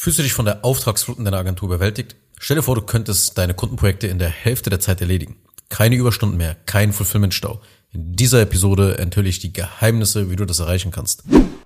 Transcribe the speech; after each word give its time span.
Fühlst 0.00 0.20
du 0.20 0.22
dich 0.22 0.32
von 0.32 0.44
der 0.44 0.64
Auftragsfluten 0.64 1.24
deiner 1.24 1.38
Agentur 1.38 1.66
überwältigt? 1.66 2.14
Stell 2.38 2.54
dir 2.54 2.62
vor, 2.62 2.76
du 2.76 2.82
könntest 2.82 3.36
deine 3.36 3.52
Kundenprojekte 3.52 4.06
in 4.06 4.20
der 4.20 4.28
Hälfte 4.28 4.70
der 4.70 4.78
Zeit 4.78 5.00
erledigen. 5.00 5.34
Keine 5.70 5.96
Überstunden 5.96 6.36
mehr, 6.36 6.54
kein 6.66 6.92
Fulfillment-Stau. 6.92 7.60
In 7.90 8.14
dieser 8.14 8.42
Episode 8.42 8.98
enthülle 8.98 9.28
ich 9.28 9.40
die 9.40 9.52
Geheimnisse, 9.52 10.30
wie 10.30 10.36
du 10.36 10.44
das 10.44 10.60
erreichen 10.60 10.92
kannst. 10.92 11.24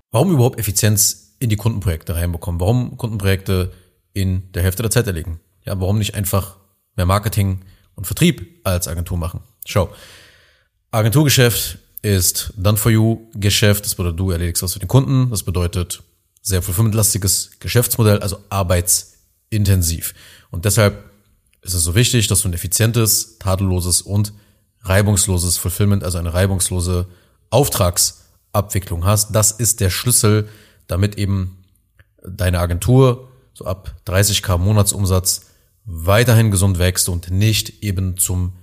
Warum 0.09 0.31
überhaupt 0.31 0.57
Effizienz 0.57 1.35
in 1.37 1.51
die 1.51 1.57
Kundenprojekte 1.57 2.15
reinbekommen? 2.15 2.59
Warum 2.59 2.97
Kundenprojekte 2.97 3.71
in 4.13 4.51
der 4.51 4.63
Hälfte 4.63 4.81
der 4.81 4.89
Zeit 4.89 5.05
erledigen? 5.05 5.39
Ja, 5.63 5.79
warum 5.79 5.99
nicht 5.99 6.15
einfach 6.15 6.57
mehr 6.95 7.05
Marketing 7.05 7.59
und 7.93 8.05
Vertrieb 8.05 8.61
als 8.63 8.87
Agentur 8.87 9.19
machen? 9.19 9.41
Schau. 9.63 9.93
Agenturgeschäft 10.89 11.77
ist 12.01 12.51
Done 12.57 12.79
for 12.79 12.91
You 12.91 13.27
Geschäft. 13.35 13.85
Das 13.85 13.93
bedeutet, 13.93 14.19
du 14.19 14.31
erledigst 14.31 14.63
was 14.63 14.73
für 14.73 14.79
den 14.79 14.87
Kunden. 14.87 15.29
Das 15.29 15.43
bedeutet, 15.43 16.01
sehr 16.43 16.61
fulfillmentlastiges 16.61 17.51
Geschäftsmodell, 17.59 18.19
also 18.19 18.37
arbeitsintensiv. 18.49 20.13
Und 20.51 20.65
deshalb 20.65 21.09
ist 21.61 21.73
es 21.73 21.83
so 21.83 21.95
wichtig, 21.95 22.27
dass 22.27 22.41
du 22.41 22.49
ein 22.49 22.53
effizientes, 22.53 23.39
tadelloses 23.39 24.01
und 24.01 24.33
reibungsloses 24.81 25.57
Fulfillment, 25.57 26.03
also 26.03 26.17
eine 26.17 26.33
reibungslose 26.33 27.07
Auftragsabwicklung 27.49 29.05
hast. 29.05 29.33
Das 29.33 29.51
ist 29.51 29.79
der 29.79 29.89
Schlüssel, 29.89 30.49
damit 30.87 31.17
eben 31.17 31.63
deine 32.21 32.59
Agentur 32.59 33.31
so 33.53 33.65
ab 33.65 33.95
30k 34.05 34.57
Monatsumsatz 34.57 35.45
weiterhin 35.85 36.51
gesund 36.51 36.77
wächst 36.77 37.07
und 37.07 37.31
nicht 37.31 37.83
eben 37.83 38.17
zum 38.17 38.53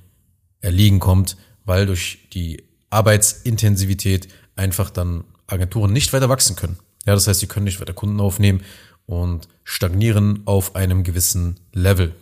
Erliegen 0.61 1.01
kommt, 1.01 1.39
weil 1.65 1.87
durch 1.87 2.29
die 2.33 2.65
Arbeitsintensivität 2.91 4.29
einfach 4.57 4.91
dann 4.91 5.25
Agenturen 5.47 5.93
nicht 5.93 6.13
weiter 6.13 6.29
wachsen 6.29 6.57
können. 6.57 6.79
Ja, 7.07 7.15
das 7.15 7.27
heißt, 7.27 7.41
sie 7.41 7.47
können 7.47 7.65
nicht 7.65 7.81
weiter 7.81 7.95
Kunden 7.95 8.21
aufnehmen 8.21 8.63
und 9.07 9.49
stagnieren 9.65 10.43
auf 10.45 10.77
einem 10.77 11.03
gewissen 11.03 11.59
Level. 11.73 12.15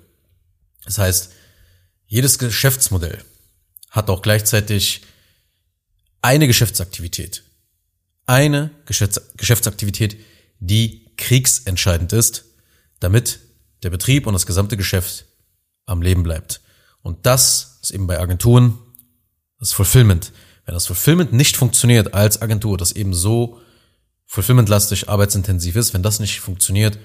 Das 0.84 0.98
heißt, 0.98 1.32
jedes 2.07 2.38
Geschäftsmodell 2.38 3.23
hat 3.90 4.09
auch 4.09 4.23
gleichzeitig 4.23 5.02
eine 6.23 6.46
Geschäftsaktivität. 6.46 7.45
Eine 8.26 8.71
Geschäftsaktivität, 8.87 10.18
die 10.60 11.06
kriegsentscheidend 11.16 12.12
ist, 12.12 12.45
damit 13.01 13.40
der 13.82 13.90
Betrieb 13.90 14.26
und 14.26 14.32
das 14.32 14.46
gesamte 14.46 14.76
Geschäft 14.76 15.26
am 15.87 16.02
Leben 16.02 16.23
bleibt. 16.23 16.60
Und 17.02 17.26
das 17.26 17.79
ist 17.82 17.90
eben 17.90 18.06
bei 18.06 18.18
Agenturen 18.18 18.79
das 19.59 19.73
Fulfillment. 19.73 20.32
Wenn 20.65 20.74
das 20.74 20.87
Fulfillment 20.87 21.32
nicht 21.32 21.56
funktioniert 21.56 22.15
als 22.15 22.43
Agentur, 22.43 22.76
das 22.76 22.93
eben 22.93 23.15
so 23.15 23.60
fulfillmentlastig, 24.29 25.09
arbeitsintensiv 25.09 25.74
ist, 25.74 25.95
wenn 25.95 26.02
das 26.02 26.21
nicht 26.21 26.40
funktioniert, 26.40 26.98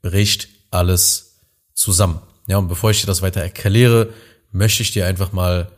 bricht 0.00 0.48
alles 0.70 1.40
zusammen. 1.74 2.20
Ja, 2.46 2.56
und 2.56 2.68
bevor 2.68 2.90
ich 2.90 3.00
dir 3.00 3.06
das 3.06 3.20
weiter 3.20 3.42
erkläre, 3.42 4.14
möchte 4.52 4.82
ich 4.82 4.92
dir 4.92 5.04
einfach 5.06 5.32
mal 5.32 5.70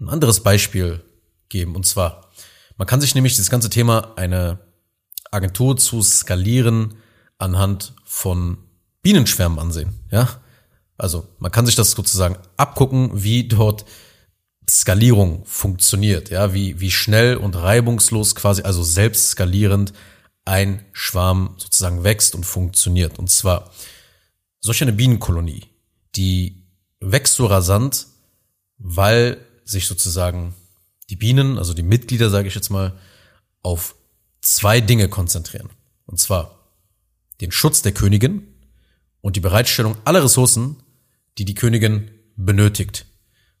ein 0.00 0.08
anderes 0.08 0.40
Beispiel 0.40 1.00
geben. 1.48 1.76
Und 1.76 1.86
zwar, 1.86 2.28
man 2.76 2.88
kann 2.88 3.00
sich 3.00 3.14
nämlich 3.14 3.36
das 3.36 3.50
ganze 3.50 3.70
Thema 3.70 4.14
eine 4.16 4.58
Agentur 5.30 5.76
zu 5.76 6.02
skalieren 6.02 6.96
anhand 7.38 7.94
von 8.04 8.58
Bienenschwärmen 9.00 9.60
ansehen. 9.60 9.94
Ja, 10.10 10.28
also 10.98 11.26
man 11.38 11.52
kann 11.52 11.66
sich 11.66 11.76
das 11.76 11.92
sozusagen 11.92 12.36
abgucken, 12.56 13.10
wie 13.14 13.46
dort 13.46 13.84
Skalierung 14.68 15.44
funktioniert. 15.46 16.30
Ja, 16.30 16.52
wie, 16.52 16.80
wie 16.80 16.90
schnell 16.90 17.36
und 17.36 17.54
reibungslos 17.54 18.34
quasi, 18.34 18.62
also 18.62 18.82
selbst 18.82 19.30
skalierend 19.30 19.92
ein 20.44 20.84
Schwarm 20.92 21.54
sozusagen 21.58 22.04
wächst 22.04 22.34
und 22.34 22.44
funktioniert. 22.44 23.18
Und 23.18 23.30
zwar 23.30 23.70
solch 24.60 24.82
eine 24.82 24.92
Bienenkolonie, 24.92 25.64
die 26.16 26.64
wächst 27.00 27.34
so 27.34 27.46
rasant, 27.46 28.06
weil 28.78 29.44
sich 29.64 29.86
sozusagen 29.86 30.54
die 31.10 31.16
Bienen, 31.16 31.58
also 31.58 31.74
die 31.74 31.82
Mitglieder, 31.82 32.30
sage 32.30 32.48
ich 32.48 32.54
jetzt 32.54 32.70
mal, 32.70 32.98
auf 33.62 33.94
zwei 34.40 34.80
Dinge 34.80 35.08
konzentrieren. 35.08 35.70
Und 36.06 36.18
zwar 36.18 36.58
den 37.40 37.52
Schutz 37.52 37.82
der 37.82 37.92
Königin 37.92 38.46
und 39.20 39.36
die 39.36 39.40
Bereitstellung 39.40 39.96
aller 40.04 40.24
Ressourcen, 40.24 40.76
die 41.38 41.44
die 41.44 41.54
Königin 41.54 42.10
benötigt. 42.36 43.06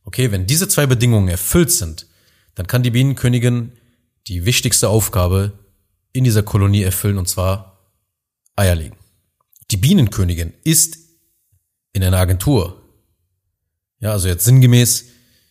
Okay, 0.04 0.32
wenn 0.32 0.46
diese 0.46 0.68
zwei 0.68 0.86
Bedingungen 0.86 1.28
erfüllt 1.28 1.70
sind, 1.70 2.06
dann 2.54 2.66
kann 2.66 2.82
die 2.82 2.90
Bienenkönigin 2.90 3.72
die 4.26 4.44
wichtigste 4.44 4.88
Aufgabe 4.88 5.52
in 6.12 6.24
dieser 6.24 6.42
Kolonie 6.42 6.82
erfüllen, 6.82 7.18
und 7.18 7.28
zwar 7.28 7.90
Eier 8.56 8.74
legen. 8.74 8.96
Die 9.70 9.76
Bienenkönigin 9.76 10.52
ist 10.64 10.98
in 11.92 12.04
einer 12.04 12.18
Agentur. 12.18 12.82
Ja, 14.00 14.12
also 14.12 14.28
jetzt 14.28 14.44
sinngemäß 14.44 15.06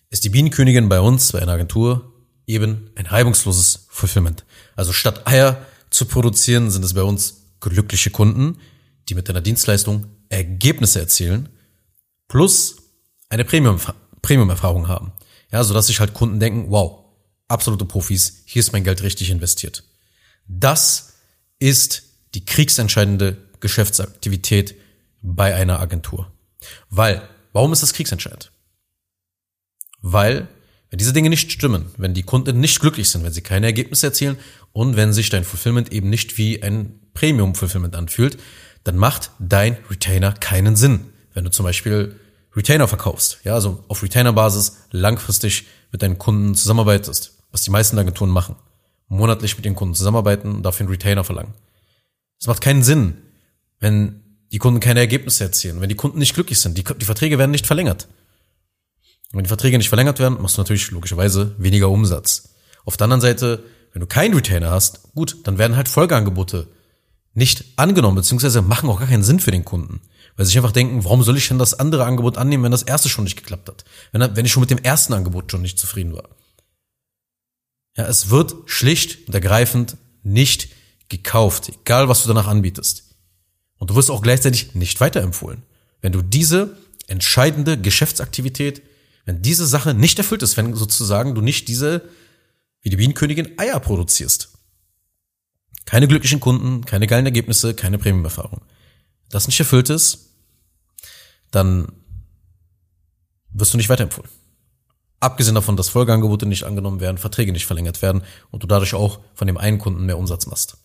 ist 0.09 0.23
die 0.23 0.29
Bienenkönigin 0.29 0.89
bei 0.89 0.99
uns, 0.99 1.31
bei 1.31 1.41
einer 1.41 1.53
Agentur, 1.53 2.13
eben 2.45 2.91
ein 2.95 3.05
reibungsloses 3.05 3.87
Fulfillment. 3.89 4.45
Also 4.75 4.93
statt 4.93 5.25
Eier 5.25 5.65
zu 5.89 6.05
produzieren, 6.05 6.69
sind 6.69 6.83
es 6.83 6.93
bei 6.93 7.03
uns 7.03 7.55
glückliche 7.59 8.09
Kunden, 8.09 8.57
die 9.09 9.15
mit 9.15 9.29
deiner 9.29 9.41
Dienstleistung 9.41 10.07
Ergebnisse 10.29 10.99
erzielen, 10.99 11.49
plus 12.27 12.77
eine 13.29 13.45
Premium, 13.45 13.79
Premium-Erfahrung 14.21 14.87
haben. 14.87 15.13
Ja, 15.51 15.63
so 15.63 15.73
dass 15.73 15.87
sich 15.87 15.99
halt 15.99 16.13
Kunden 16.13 16.39
denken, 16.39 16.69
wow, 16.69 17.05
absolute 17.47 17.85
Profis, 17.85 18.43
hier 18.45 18.61
ist 18.61 18.71
mein 18.71 18.83
Geld 18.83 19.03
richtig 19.03 19.29
investiert. 19.29 19.83
Das 20.59 21.13
ist 21.59 22.03
die 22.33 22.45
kriegsentscheidende 22.45 23.37
Geschäftsaktivität 23.59 24.75
bei 25.21 25.55
einer 25.55 25.79
Agentur. 25.79 26.31
Weil, 26.89 27.21
warum 27.53 27.71
ist 27.71 27.83
das 27.83 27.93
kriegsentscheidend? 27.93 28.51
Weil, 30.01 30.47
wenn 30.89 30.97
diese 30.97 31.13
Dinge 31.13 31.29
nicht 31.29 31.51
stimmen, 31.51 31.91
wenn 31.97 32.13
die 32.13 32.23
Kunden 32.23 32.59
nicht 32.59 32.79
glücklich 32.79 33.09
sind, 33.09 33.23
wenn 33.23 33.31
sie 33.31 33.41
keine 33.41 33.67
Ergebnisse 33.67 34.07
erzielen 34.07 34.37
und 34.73 34.95
wenn 34.95 35.13
sich 35.13 35.29
dein 35.29 35.43
Fulfillment 35.43 35.91
eben 35.91 36.09
nicht 36.09 36.37
wie 36.37 36.61
ein 36.61 36.99
Premium-Fulfillment 37.13 37.95
anfühlt, 37.95 38.37
dann 38.83 38.97
macht 38.97 39.31
dein 39.39 39.77
Retainer 39.89 40.33
keinen 40.33 40.75
Sinn. 40.75 41.13
Wenn 41.33 41.45
du 41.45 41.51
zum 41.51 41.63
Beispiel 41.63 42.19
Retainer 42.55 42.87
verkaufst, 42.87 43.39
ja, 43.43 43.53
also 43.53 43.83
auf 43.87 44.03
Retainer-Basis 44.03 44.77
langfristig 44.91 45.67
mit 45.91 46.01
deinen 46.01 46.17
Kunden 46.17 46.55
zusammenarbeitest, 46.55 47.37
was 47.51 47.61
die 47.61 47.71
meisten 47.71 47.97
Agenturen 47.97 48.31
machen 48.31 48.55
monatlich 49.11 49.57
mit 49.57 49.65
den 49.65 49.75
Kunden 49.75 49.93
zusammenarbeiten 49.93 50.55
und 50.55 50.63
dafür 50.63 50.85
einen 50.85 50.93
Retainer 50.93 51.23
verlangen. 51.23 51.53
Es 52.39 52.47
macht 52.47 52.61
keinen 52.61 52.81
Sinn, 52.81 53.17
wenn 53.79 54.21
die 54.51 54.57
Kunden 54.57 54.79
keine 54.79 55.01
Ergebnisse 55.01 55.43
erzielen, 55.43 55.81
wenn 55.81 55.89
die 55.89 55.95
Kunden 55.95 56.17
nicht 56.17 56.33
glücklich 56.33 56.59
sind. 56.59 56.77
Die, 56.77 56.83
die 56.83 57.05
Verträge 57.05 57.37
werden 57.37 57.51
nicht 57.51 57.67
verlängert. 57.67 58.07
Und 59.31 59.37
wenn 59.37 59.43
die 59.43 59.49
Verträge 59.49 59.77
nicht 59.77 59.89
verlängert 59.89 60.19
werden, 60.19 60.41
machst 60.41 60.57
du 60.57 60.61
natürlich 60.61 60.91
logischerweise 60.91 61.55
weniger 61.57 61.89
Umsatz. 61.89 62.53
Auf 62.85 62.97
der 62.97 63.05
anderen 63.05 63.21
Seite, 63.21 63.63
wenn 63.91 63.99
du 63.99 64.07
keinen 64.07 64.33
Retainer 64.33 64.71
hast, 64.71 65.13
gut, 65.13 65.37
dann 65.43 65.57
werden 65.57 65.75
halt 65.75 65.89
Folgeangebote 65.89 66.67
nicht 67.33 67.65
angenommen, 67.75 68.15
beziehungsweise 68.15 68.61
machen 68.61 68.89
auch 68.89 68.99
gar 68.99 69.07
keinen 69.07 69.23
Sinn 69.23 69.39
für 69.39 69.51
den 69.51 69.65
Kunden. 69.65 70.01
Weil 70.35 70.45
sie 70.45 70.51
sich 70.51 70.57
einfach 70.57 70.71
denken, 70.71 71.03
warum 71.03 71.23
soll 71.23 71.37
ich 71.37 71.49
denn 71.49 71.59
das 71.59 71.73
andere 71.73 72.05
Angebot 72.05 72.37
annehmen, 72.37 72.63
wenn 72.63 72.71
das 72.71 72.83
erste 72.83 73.09
schon 73.09 73.25
nicht 73.25 73.37
geklappt 73.37 73.67
hat? 73.67 73.83
Wenn, 74.13 74.35
wenn 74.35 74.45
ich 74.45 74.51
schon 74.53 74.61
mit 74.61 74.69
dem 74.69 74.77
ersten 74.77 75.13
Angebot 75.13 75.51
schon 75.51 75.61
nicht 75.61 75.79
zufrieden 75.79 76.13
war. 76.13 76.29
Ja, 77.97 78.07
es 78.07 78.29
wird 78.29 78.55
schlicht 78.65 79.27
und 79.27 79.33
ergreifend 79.33 79.97
nicht 80.23 80.69
gekauft, 81.09 81.69
egal 81.69 82.07
was 82.07 82.23
du 82.23 82.27
danach 82.27 82.47
anbietest. 82.47 83.15
Und 83.77 83.89
du 83.89 83.95
wirst 83.95 84.09
auch 84.09 84.21
gleichzeitig 84.21 84.75
nicht 84.75 85.01
weiterempfohlen. 85.01 85.63
Wenn 86.01 86.11
du 86.11 86.21
diese 86.21 86.77
entscheidende 87.07 87.79
Geschäftsaktivität, 87.79 88.81
wenn 89.25 89.41
diese 89.41 89.67
Sache 89.67 89.93
nicht 89.93 90.17
erfüllt 90.17 90.43
ist, 90.43 90.57
wenn 90.57 90.73
sozusagen 90.73 91.35
du 91.35 91.41
nicht 91.41 91.67
diese, 91.67 92.07
wie 92.81 92.89
die 92.89 92.95
Bienenkönigin, 92.95 93.59
Eier 93.59 93.79
produzierst. 93.79 94.49
Keine 95.85 96.07
glücklichen 96.07 96.39
Kunden, 96.39 96.85
keine 96.85 97.07
geilen 97.07 97.25
Ergebnisse, 97.25 97.73
keine 97.73 97.97
Premium-Erfahrung. 97.97 98.61
Das 99.29 99.47
nicht 99.47 99.59
erfüllt 99.59 99.89
ist, 99.89 100.29
dann 101.51 101.91
wirst 103.51 103.73
du 103.73 103.77
nicht 103.77 103.89
weiterempfohlen. 103.89 104.29
Abgesehen 105.21 105.53
davon, 105.53 105.77
dass 105.77 105.89
Folgeangebote 105.89 106.47
nicht 106.47 106.63
angenommen 106.63 106.99
werden, 106.99 107.19
Verträge 107.19 107.51
nicht 107.51 107.67
verlängert 107.67 108.01
werden 108.01 108.23
und 108.49 108.63
du 108.63 108.67
dadurch 108.67 108.95
auch 108.95 109.19
von 109.35 109.45
dem 109.45 109.55
einen 109.55 109.77
Kunden 109.77 110.05
mehr 110.07 110.17
Umsatz 110.17 110.47
machst. 110.47 110.77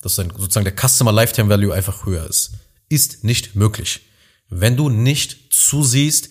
Dass 0.00 0.14
dann 0.14 0.30
sozusagen 0.30 0.64
der 0.64 0.76
Customer 0.76 1.10
Lifetime 1.10 1.50
Value 1.50 1.74
einfach 1.74 2.06
höher 2.06 2.24
ist. 2.24 2.52
Ist 2.88 3.24
nicht 3.24 3.56
möglich. 3.56 4.02
Wenn 4.48 4.76
du 4.76 4.88
nicht 4.88 5.52
zusiehst, 5.52 6.30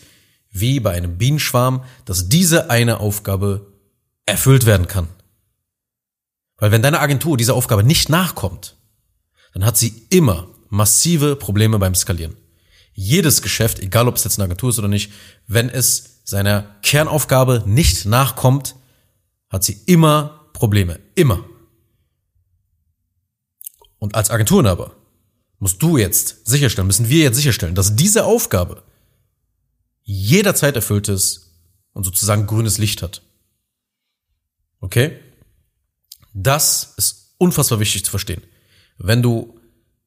wie 0.51 0.79
bei 0.79 0.91
einem 0.91 1.17
Bienenschwarm, 1.17 1.83
dass 2.05 2.29
diese 2.29 2.69
eine 2.69 3.01
Aufgabe 3.01 3.73
erfüllt 4.25 4.65
werden 4.65 4.87
kann. 4.87 5.09
Weil 6.55 6.71
wenn 6.71 6.81
deine 6.81 7.01
Agentur 7.01 7.35
dieser 7.35 7.55
Aufgabe 7.55 7.83
nicht 7.83 8.07
nachkommt, 8.07 8.77
dann 9.53 9.65
hat 9.65 9.75
sie 9.77 10.05
immer 10.09 10.47
massive 10.69 11.35
Probleme 11.35 11.77
beim 11.77 11.93
Skalieren. 11.93 12.37
Jedes 12.93 13.41
Geschäft, 13.41 13.79
egal 13.79 14.07
ob 14.07 14.15
es 14.15 14.23
jetzt 14.23 14.37
eine 14.37 14.45
Agentur 14.45 14.69
ist 14.69 14.79
oder 14.79 14.87
nicht, 14.87 15.11
wenn 15.47 15.67
es 15.67 16.12
seiner 16.23 16.75
Kernaufgabe 16.81 17.63
nicht 17.65 18.05
nachkommt, 18.05 18.75
hat 19.49 19.63
sie 19.63 19.81
immer 19.85 20.49
Probleme. 20.53 20.99
Immer. 21.15 21.43
Und 23.99 24.15
als 24.15 24.31
Agenturinhaber 24.31 24.95
musst 25.59 25.81
du 25.81 25.97
jetzt 25.97 26.45
sicherstellen, 26.45 26.87
müssen 26.87 27.09
wir 27.09 27.23
jetzt 27.23 27.37
sicherstellen, 27.37 27.75
dass 27.75 27.95
diese 27.95 28.25
Aufgabe 28.25 28.83
jederzeit 30.01 30.75
erfüllt 30.75 31.07
ist 31.07 31.53
und 31.93 32.03
sozusagen 32.03 32.47
grünes 32.47 32.77
Licht 32.77 33.01
hat. 33.01 33.21
Okay? 34.79 35.19
Das 36.33 36.93
ist 36.97 37.35
unfassbar 37.37 37.79
wichtig 37.79 38.03
zu 38.03 38.11
verstehen. 38.11 38.41
Wenn 38.97 39.21
du 39.21 39.59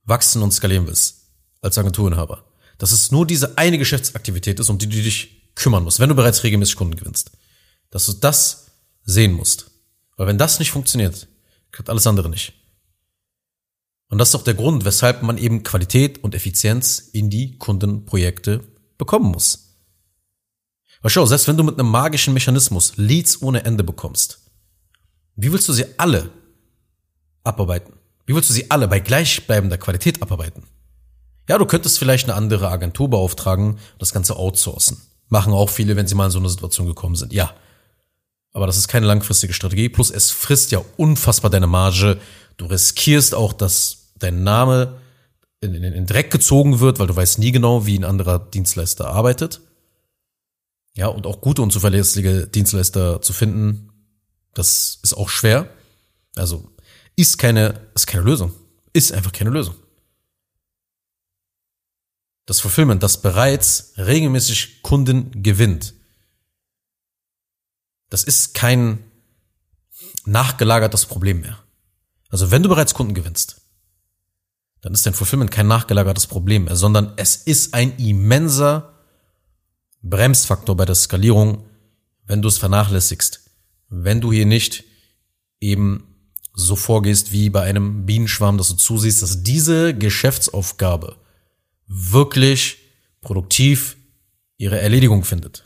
wachsen 0.05 0.43
und 0.43 0.53
skalieren 0.53 0.87
willst 0.87 1.31
als 1.63 1.79
Agenturinhaber, 1.79 2.45
dass 2.79 2.93
es 2.93 3.11
nur 3.11 3.27
diese 3.27 3.57
eine 3.57 3.79
Geschäftsaktivität 3.79 4.61
ist, 4.61 4.69
um 4.69 4.79
die 4.79 4.89
du 4.89 5.03
dich 5.03 5.36
kümmern 5.57 5.83
musst, 5.83 5.99
wenn 5.99 6.09
du 6.09 6.15
bereits 6.15 6.45
regelmäßig 6.45 6.77
Kunden 6.77 6.95
gewinnst. 6.95 7.33
Dass 7.91 8.07
du 8.07 8.13
das 8.13 8.67
sehen 9.03 9.33
musst. 9.33 9.71
Weil 10.17 10.29
wenn 10.29 10.39
das 10.39 10.61
nicht 10.61 10.71
funktioniert, 10.71 11.27
klappt 11.73 11.91
alles 11.91 12.07
andere 12.07 12.31
nicht. 12.31 12.53
Und 14.09 14.19
das 14.19 14.29
ist 14.29 14.35
auch 14.37 14.45
der 14.45 14.55
Grund, 14.55 14.85
weshalb 14.85 15.23
man 15.23 15.37
eben 15.37 15.65
Qualität 15.65 16.23
und 16.23 16.35
Effizienz 16.35 16.99
in 17.13 17.29
die 17.29 17.59
Kundenprojekte 17.59 18.63
bekommen 18.99 19.33
muss. 19.33 19.67
Weil 21.03 21.11
schau, 21.11 21.27
selbst 21.27 21.49
wenn 21.49 21.57
du 21.57 21.65
mit 21.65 21.79
einem 21.79 21.91
magischen 21.91 22.35
Mechanismus 22.35 22.97
Leads 22.97 23.43
ohne 23.43 23.65
Ende 23.65 23.85
bekommst, 23.85 24.41
wie 25.35 25.53
willst 25.53 25.69
du 25.69 25.73
sie 25.73 25.87
alle 25.99 26.31
abarbeiten? 27.43 27.95
Wie 28.27 28.35
willst 28.35 28.51
du 28.51 28.55
sie 28.55 28.71
alle 28.71 28.89
bei 28.89 29.01
gleichbleibender 29.01 29.79
Qualität 29.79 30.23
abarbeiten? 30.23 30.65
Ja, 31.49 31.59
du 31.59 31.67
könntest 31.67 31.99
vielleicht 31.99 32.25
eine 32.25 32.35
andere 32.35 32.69
Agentur 32.71 33.09
beauftragen 33.09 33.73
und 33.75 34.03
das 34.03 34.13
Ganze 34.13 34.37
outsourcen. 34.37 35.01
Machen 35.29 35.53
auch 35.53 35.71
viele, 35.71 35.97
wenn 35.97 36.07
sie 36.07 36.15
mal 36.15 36.27
in 36.27 36.31
so 36.31 36.39
eine 36.39 36.49
Situation 36.49 36.87
gekommen 36.87 37.17
sind. 37.17 37.33
Ja. 37.33 37.55
Aber 38.53 38.67
das 38.67 38.77
ist 38.77 38.89
keine 38.89 39.07
langfristige 39.07 39.53
Strategie. 39.53 39.89
Plus 39.89 40.11
es 40.11 40.31
frisst 40.31 40.71
ja 40.71 40.83
unfassbar 40.97 41.51
deine 41.51 41.67
Marge. 41.67 42.19
Du 42.57 42.67
riskierst 42.67 43.35
auch, 43.35 43.53
dass 43.53 44.13
dein 44.19 44.45
Name 44.45 44.99
in, 45.61 45.75
in, 45.75 45.85
in 45.85 46.07
Dreck 46.07 46.31
gezogen 46.31 46.81
wird, 46.81 46.99
weil 46.99 47.07
du 47.07 47.17
weißt 47.17 47.39
nie 47.39 47.53
genau, 47.53 47.87
wie 47.87 47.99
ein 47.99 48.05
anderer 48.05 48.39
Dienstleister 48.39 49.09
arbeitet. 49.09 49.61
Ja, 50.95 51.09
und 51.09 51.27
auch 51.27 51.41
gute 51.41 51.61
und 51.61 51.73
zuverlässige 51.73 52.47
Dienstleister 52.47 53.21
zu 53.21 53.35
finden, 53.35 53.91
das 54.55 54.99
ist 55.03 55.15
auch 55.15 55.29
schwer. 55.29 55.69
Also 56.35 56.71
ist 57.17 57.37
keine, 57.39 57.81
ist 57.95 58.07
keine 58.07 58.25
Lösung. 58.25 58.53
Ist 58.93 59.13
einfach 59.13 59.33
keine 59.33 59.51
Lösung. 59.51 59.75
Das 62.47 62.61
Fulfillment, 62.61 63.03
das 63.03 63.21
bereits 63.21 63.93
regelmäßig 63.97 64.83
Kunden 64.83 65.43
gewinnt, 65.43 65.95
das 68.09 68.23
ist 68.23 68.55
kein 68.55 69.05
nachgelagertes 70.25 71.07
Problem 71.07 71.41
mehr. 71.41 71.59
Also 72.29 72.51
wenn 72.51 72.63
du 72.63 72.69
bereits 72.69 72.95
Kunden 72.95 73.15
gewinnst, 73.15 73.61
dann 74.81 74.93
ist 74.93 75.07
dein 75.07 75.15
Fulfillment 75.15 75.51
kein 75.51 75.67
nachgelagertes 75.67 76.29
Problem 76.29 76.65
mehr, 76.65 76.77
sondern 76.77 77.13
es 77.17 77.37
ist 77.37 77.75
ein 77.75 77.97
immenser 77.99 78.95
Bremsfaktor 80.03 80.77
bei 80.77 80.85
der 80.85 80.95
Skalierung, 80.95 81.65
wenn 82.27 82.43
du 82.43 82.49
es 82.49 82.59
vernachlässigst. 82.59 83.51
Wenn 83.89 84.21
du 84.21 84.33
hier 84.33 84.47
nicht 84.47 84.85
eben 85.61 86.15
so 86.55 86.77
vorgehst 86.77 87.33
wie 87.33 87.51
bei 87.51 87.63
einem 87.63 88.07
Bienenschwarm, 88.07 88.59
dass 88.59 88.69
du 88.69 88.75
zusiehst, 88.75 89.23
dass 89.23 89.43
diese 89.43 89.95
Geschäftsaufgabe 89.95 91.17
wirklich 91.87 92.79
produktiv 93.21 93.97
ihre 94.59 94.81
Erledigung 94.81 95.25
findet. 95.25 95.65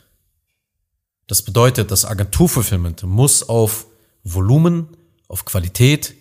Das 1.27 1.41
bedeutet, 1.41 1.91
das 1.91 2.05
Agenturfulfillment 2.05 3.03
muss 3.03 3.47
auf 3.47 3.85
Volumen, 4.23 4.89
auf 5.27 5.45
Qualität 5.45 6.13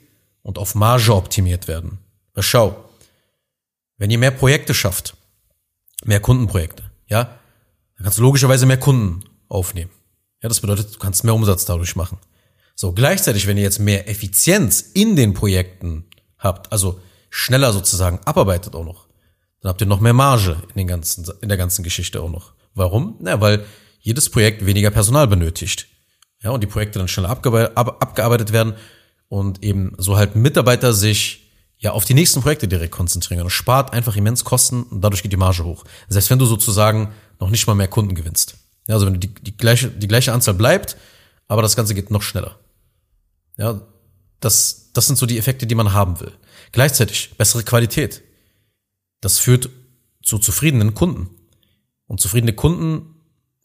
und 0.42 0.58
auf 0.58 0.74
Marge 0.74 1.14
optimiert 1.14 1.68
werden. 1.68 1.98
Aber 2.32 2.42
schau, 2.42 2.84
wenn 3.98 4.10
ihr 4.10 4.18
mehr 4.18 4.30
Projekte 4.30 4.72
schafft, 4.72 5.16
mehr 6.04 6.20
Kundenprojekte, 6.20 6.84
ja, 7.08 7.24
dann 7.96 8.04
kannst 8.04 8.18
du 8.18 8.22
logischerweise 8.22 8.66
mehr 8.66 8.78
Kunden 8.78 9.24
aufnehmen. 9.48 9.90
Ja, 10.42 10.48
das 10.48 10.60
bedeutet, 10.60 10.94
du 10.94 10.98
kannst 10.98 11.24
mehr 11.24 11.34
Umsatz 11.34 11.64
dadurch 11.66 11.96
machen. 11.96 12.18
So, 12.74 12.92
gleichzeitig, 12.92 13.46
wenn 13.46 13.58
ihr 13.58 13.62
jetzt 13.62 13.78
mehr 13.78 14.08
Effizienz 14.08 14.80
in 14.80 15.16
den 15.16 15.34
Projekten 15.34 16.06
habt, 16.38 16.72
also 16.72 16.98
schneller 17.28 17.74
sozusagen 17.74 18.20
abarbeitet 18.24 18.74
auch 18.74 18.84
noch, 18.84 19.09
dann 19.62 19.70
habt 19.70 19.80
ihr 19.80 19.86
noch 19.86 20.00
mehr 20.00 20.12
Marge 20.12 20.56
in 20.68 20.78
den 20.78 20.86
ganzen, 20.86 21.26
in 21.40 21.48
der 21.48 21.58
ganzen 21.58 21.82
Geschichte 21.82 22.22
auch 22.22 22.30
noch. 22.30 22.54
Warum? 22.74 23.16
Na, 23.20 23.40
weil 23.40 23.64
jedes 24.00 24.30
Projekt 24.30 24.64
weniger 24.64 24.90
Personal 24.90 25.26
benötigt. 25.26 25.86
Ja, 26.42 26.50
und 26.50 26.62
die 26.62 26.66
Projekte 26.66 26.98
dann 26.98 27.08
schneller 27.08 27.30
abgearbeitet 27.30 28.52
werden 28.52 28.74
und 29.28 29.62
eben 29.62 29.92
so 29.98 30.16
halt 30.16 30.36
Mitarbeiter 30.36 30.94
sich 30.94 31.50
ja 31.76 31.92
auf 31.92 32.04
die 32.04 32.14
nächsten 32.14 32.40
Projekte 32.40 32.68
direkt 32.68 32.92
konzentrieren. 32.92 33.44
Das 33.44 33.52
spart 33.52 33.92
einfach 33.92 34.16
immens 34.16 34.44
Kosten 34.44 34.84
und 34.84 35.02
dadurch 35.02 35.22
geht 35.22 35.32
die 35.32 35.36
Marge 35.36 35.64
hoch. 35.64 35.84
Selbst 36.08 36.30
wenn 36.30 36.38
du 36.38 36.46
sozusagen 36.46 37.12
noch 37.38 37.50
nicht 37.50 37.66
mal 37.66 37.74
mehr 37.74 37.88
Kunden 37.88 38.14
gewinnst. 38.14 38.56
Ja, 38.86 38.94
also 38.94 39.06
wenn 39.06 39.20
die, 39.20 39.32
die 39.34 39.56
gleiche, 39.56 39.88
die 39.88 40.08
gleiche 40.08 40.32
Anzahl 40.32 40.54
bleibt, 40.54 40.96
aber 41.48 41.62
das 41.62 41.76
Ganze 41.76 41.94
geht 41.94 42.10
noch 42.10 42.22
schneller. 42.22 42.58
Ja, 43.56 43.80
das, 44.40 44.90
das 44.94 45.06
sind 45.06 45.16
so 45.16 45.26
die 45.26 45.38
Effekte, 45.38 45.66
die 45.66 45.74
man 45.74 45.92
haben 45.92 46.20
will. 46.20 46.32
Gleichzeitig 46.72 47.34
bessere 47.36 47.62
Qualität. 47.62 48.22
Das 49.20 49.38
führt 49.38 49.70
zu 50.22 50.38
zufriedenen 50.38 50.94
Kunden. 50.94 51.28
Und 52.06 52.20
zufriedene 52.20 52.52
Kunden 52.52 53.14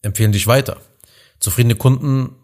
empfehlen 0.02 0.31
dich 0.31 0.48
weiter. 0.48 0.78
Zufriedene 1.40 1.75
Kunden 1.75 2.36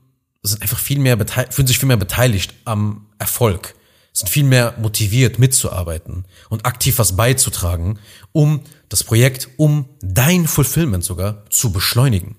sind 0.43 0.61
einfach 0.61 0.79
viel 0.79 0.99
mehr 0.99 1.17
fühlen 1.51 1.67
sich 1.67 1.77
viel 1.77 1.87
mehr 1.87 1.97
beteiligt 1.97 2.53
am 2.65 3.07
Erfolg, 3.19 3.75
sind 4.11 4.29
viel 4.29 4.43
mehr 4.43 4.75
motiviert 4.79 5.39
mitzuarbeiten 5.39 6.25
und 6.49 6.65
aktiv 6.65 6.97
was 6.97 7.15
beizutragen, 7.15 7.99
um 8.31 8.61
das 8.89 9.03
Projekt, 9.03 9.49
um 9.57 9.85
dein 10.01 10.47
Fulfillment 10.47 11.03
sogar 11.03 11.45
zu 11.49 11.71
beschleunigen. 11.71 12.35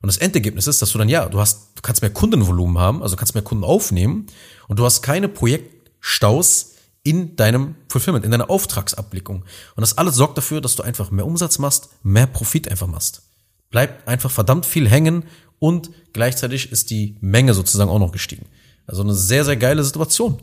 Und 0.00 0.08
das 0.08 0.18
Endergebnis 0.18 0.66
ist, 0.66 0.82
dass 0.82 0.90
du 0.92 0.98
dann, 0.98 1.08
ja, 1.08 1.28
du 1.28 1.40
hast, 1.40 1.70
du 1.76 1.82
kannst 1.82 2.02
mehr 2.02 2.10
Kundenvolumen 2.10 2.78
haben, 2.78 3.02
also 3.02 3.16
kannst 3.16 3.34
mehr 3.34 3.44
Kunden 3.44 3.64
aufnehmen 3.64 4.26
und 4.68 4.78
du 4.78 4.84
hast 4.84 5.02
keine 5.02 5.28
Projektstaus 5.28 6.73
in 7.04 7.36
deinem 7.36 7.76
Fulfillment, 7.88 8.24
in 8.24 8.32
deiner 8.32 8.50
Auftragsabblickung. 8.50 9.44
Und 9.76 9.80
das 9.80 9.96
alles 9.98 10.16
sorgt 10.16 10.36
dafür, 10.36 10.60
dass 10.60 10.74
du 10.74 10.82
einfach 10.82 11.10
mehr 11.10 11.26
Umsatz 11.26 11.58
machst, 11.58 11.90
mehr 12.02 12.26
Profit 12.26 12.68
einfach 12.68 12.88
machst. 12.88 13.22
Bleibt 13.70 14.08
einfach 14.08 14.30
verdammt 14.30 14.66
viel 14.66 14.88
hängen 14.88 15.24
und 15.58 15.90
gleichzeitig 16.12 16.72
ist 16.72 16.90
die 16.90 17.16
Menge 17.20 17.54
sozusagen 17.54 17.90
auch 17.90 17.98
noch 17.98 18.12
gestiegen. 18.12 18.46
Also 18.86 19.02
eine 19.02 19.14
sehr, 19.14 19.44
sehr 19.44 19.56
geile 19.56 19.84
Situation. 19.84 20.42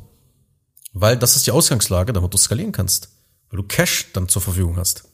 Weil 0.94 1.18
das 1.18 1.36
ist 1.36 1.48
die 1.48 1.52
Ausgangslage, 1.52 2.14
damit 2.14 2.34
du 2.34 2.38
skalieren 2.38 2.72
kannst. 2.72 3.10
Weil 3.50 3.58
du 3.58 3.64
Cash 3.64 4.14
dann 4.14 4.30
zur 4.30 4.42
Verfügung 4.42 4.78
hast. 4.78 5.06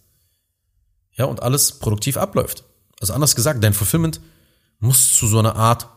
Ja, 1.16 1.26
und 1.26 1.42
alles 1.42 1.80
produktiv 1.80 2.18
abläuft. 2.18 2.64
Also 3.00 3.14
anders 3.14 3.36
gesagt, 3.36 3.64
dein 3.64 3.74
Fulfillment 3.74 4.20
muss 4.80 5.16
zu 5.16 5.28
so 5.28 5.40
einer 5.40 5.56
Art 5.56 5.88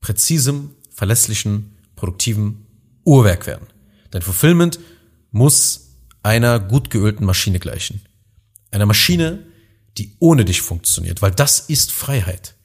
präzisem, 0.00 0.74
verlässlichen, 0.90 1.78
produktiven 1.96 2.66
Uhrwerk 3.04 3.46
werden. 3.46 3.66
Dein 4.16 4.22
Fulfillment 4.22 4.80
muss 5.30 5.98
einer 6.22 6.58
gut 6.58 6.88
geölten 6.88 7.26
Maschine 7.26 7.58
gleichen. 7.58 8.00
Einer 8.70 8.86
Maschine, 8.86 9.44
die 9.98 10.16
ohne 10.20 10.46
dich 10.46 10.62
funktioniert, 10.62 11.20
weil 11.20 11.32
das 11.32 11.60
ist 11.60 11.92
Freiheit. 11.92 12.56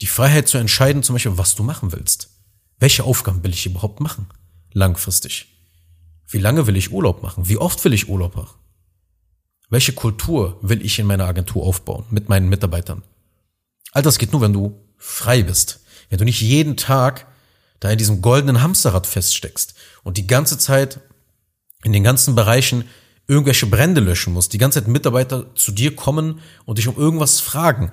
Die 0.00 0.06
Freiheit 0.06 0.48
zu 0.48 0.56
entscheiden, 0.56 1.02
zum 1.02 1.14
Beispiel, 1.14 1.36
was 1.36 1.56
du 1.56 1.62
machen 1.62 1.92
willst. 1.92 2.30
Welche 2.78 3.04
Aufgaben 3.04 3.44
will 3.44 3.50
ich 3.50 3.66
überhaupt 3.66 4.00
machen? 4.00 4.28
Langfristig. 4.72 5.48
Wie 6.26 6.38
lange 6.38 6.66
will 6.66 6.78
ich 6.78 6.90
Urlaub 6.90 7.22
machen? 7.22 7.46
Wie 7.46 7.58
oft 7.58 7.84
will 7.84 7.92
ich 7.92 8.08
Urlaub 8.08 8.34
machen? 8.34 8.58
Welche 9.68 9.92
Kultur 9.92 10.58
will 10.62 10.82
ich 10.82 10.98
in 10.98 11.06
meiner 11.06 11.26
Agentur 11.26 11.66
aufbauen 11.66 12.06
mit 12.08 12.30
meinen 12.30 12.48
Mitarbeitern? 12.48 13.02
All 13.92 14.00
das 14.00 14.16
geht 14.16 14.32
nur, 14.32 14.40
wenn 14.40 14.54
du 14.54 14.80
frei 14.96 15.42
bist. 15.42 15.80
Wenn 16.08 16.18
du 16.18 16.24
nicht 16.24 16.40
jeden 16.40 16.78
Tag 16.78 17.26
da 17.80 17.90
in 17.90 17.98
diesem 17.98 18.22
goldenen 18.22 18.62
Hamsterrad 18.62 19.06
feststeckst 19.06 19.74
und 20.02 20.16
die 20.16 20.26
ganze 20.26 20.58
Zeit 20.58 21.00
in 21.84 21.92
den 21.92 22.02
ganzen 22.02 22.34
Bereichen 22.34 22.84
irgendwelche 23.26 23.66
Brände 23.66 24.00
löschen 24.00 24.32
musst, 24.32 24.52
die 24.52 24.58
ganze 24.58 24.80
Zeit 24.80 24.88
Mitarbeiter 24.88 25.54
zu 25.54 25.70
dir 25.70 25.94
kommen 25.94 26.40
und 26.64 26.78
dich 26.78 26.88
um 26.88 26.96
irgendwas 26.96 27.40
fragen, 27.40 27.90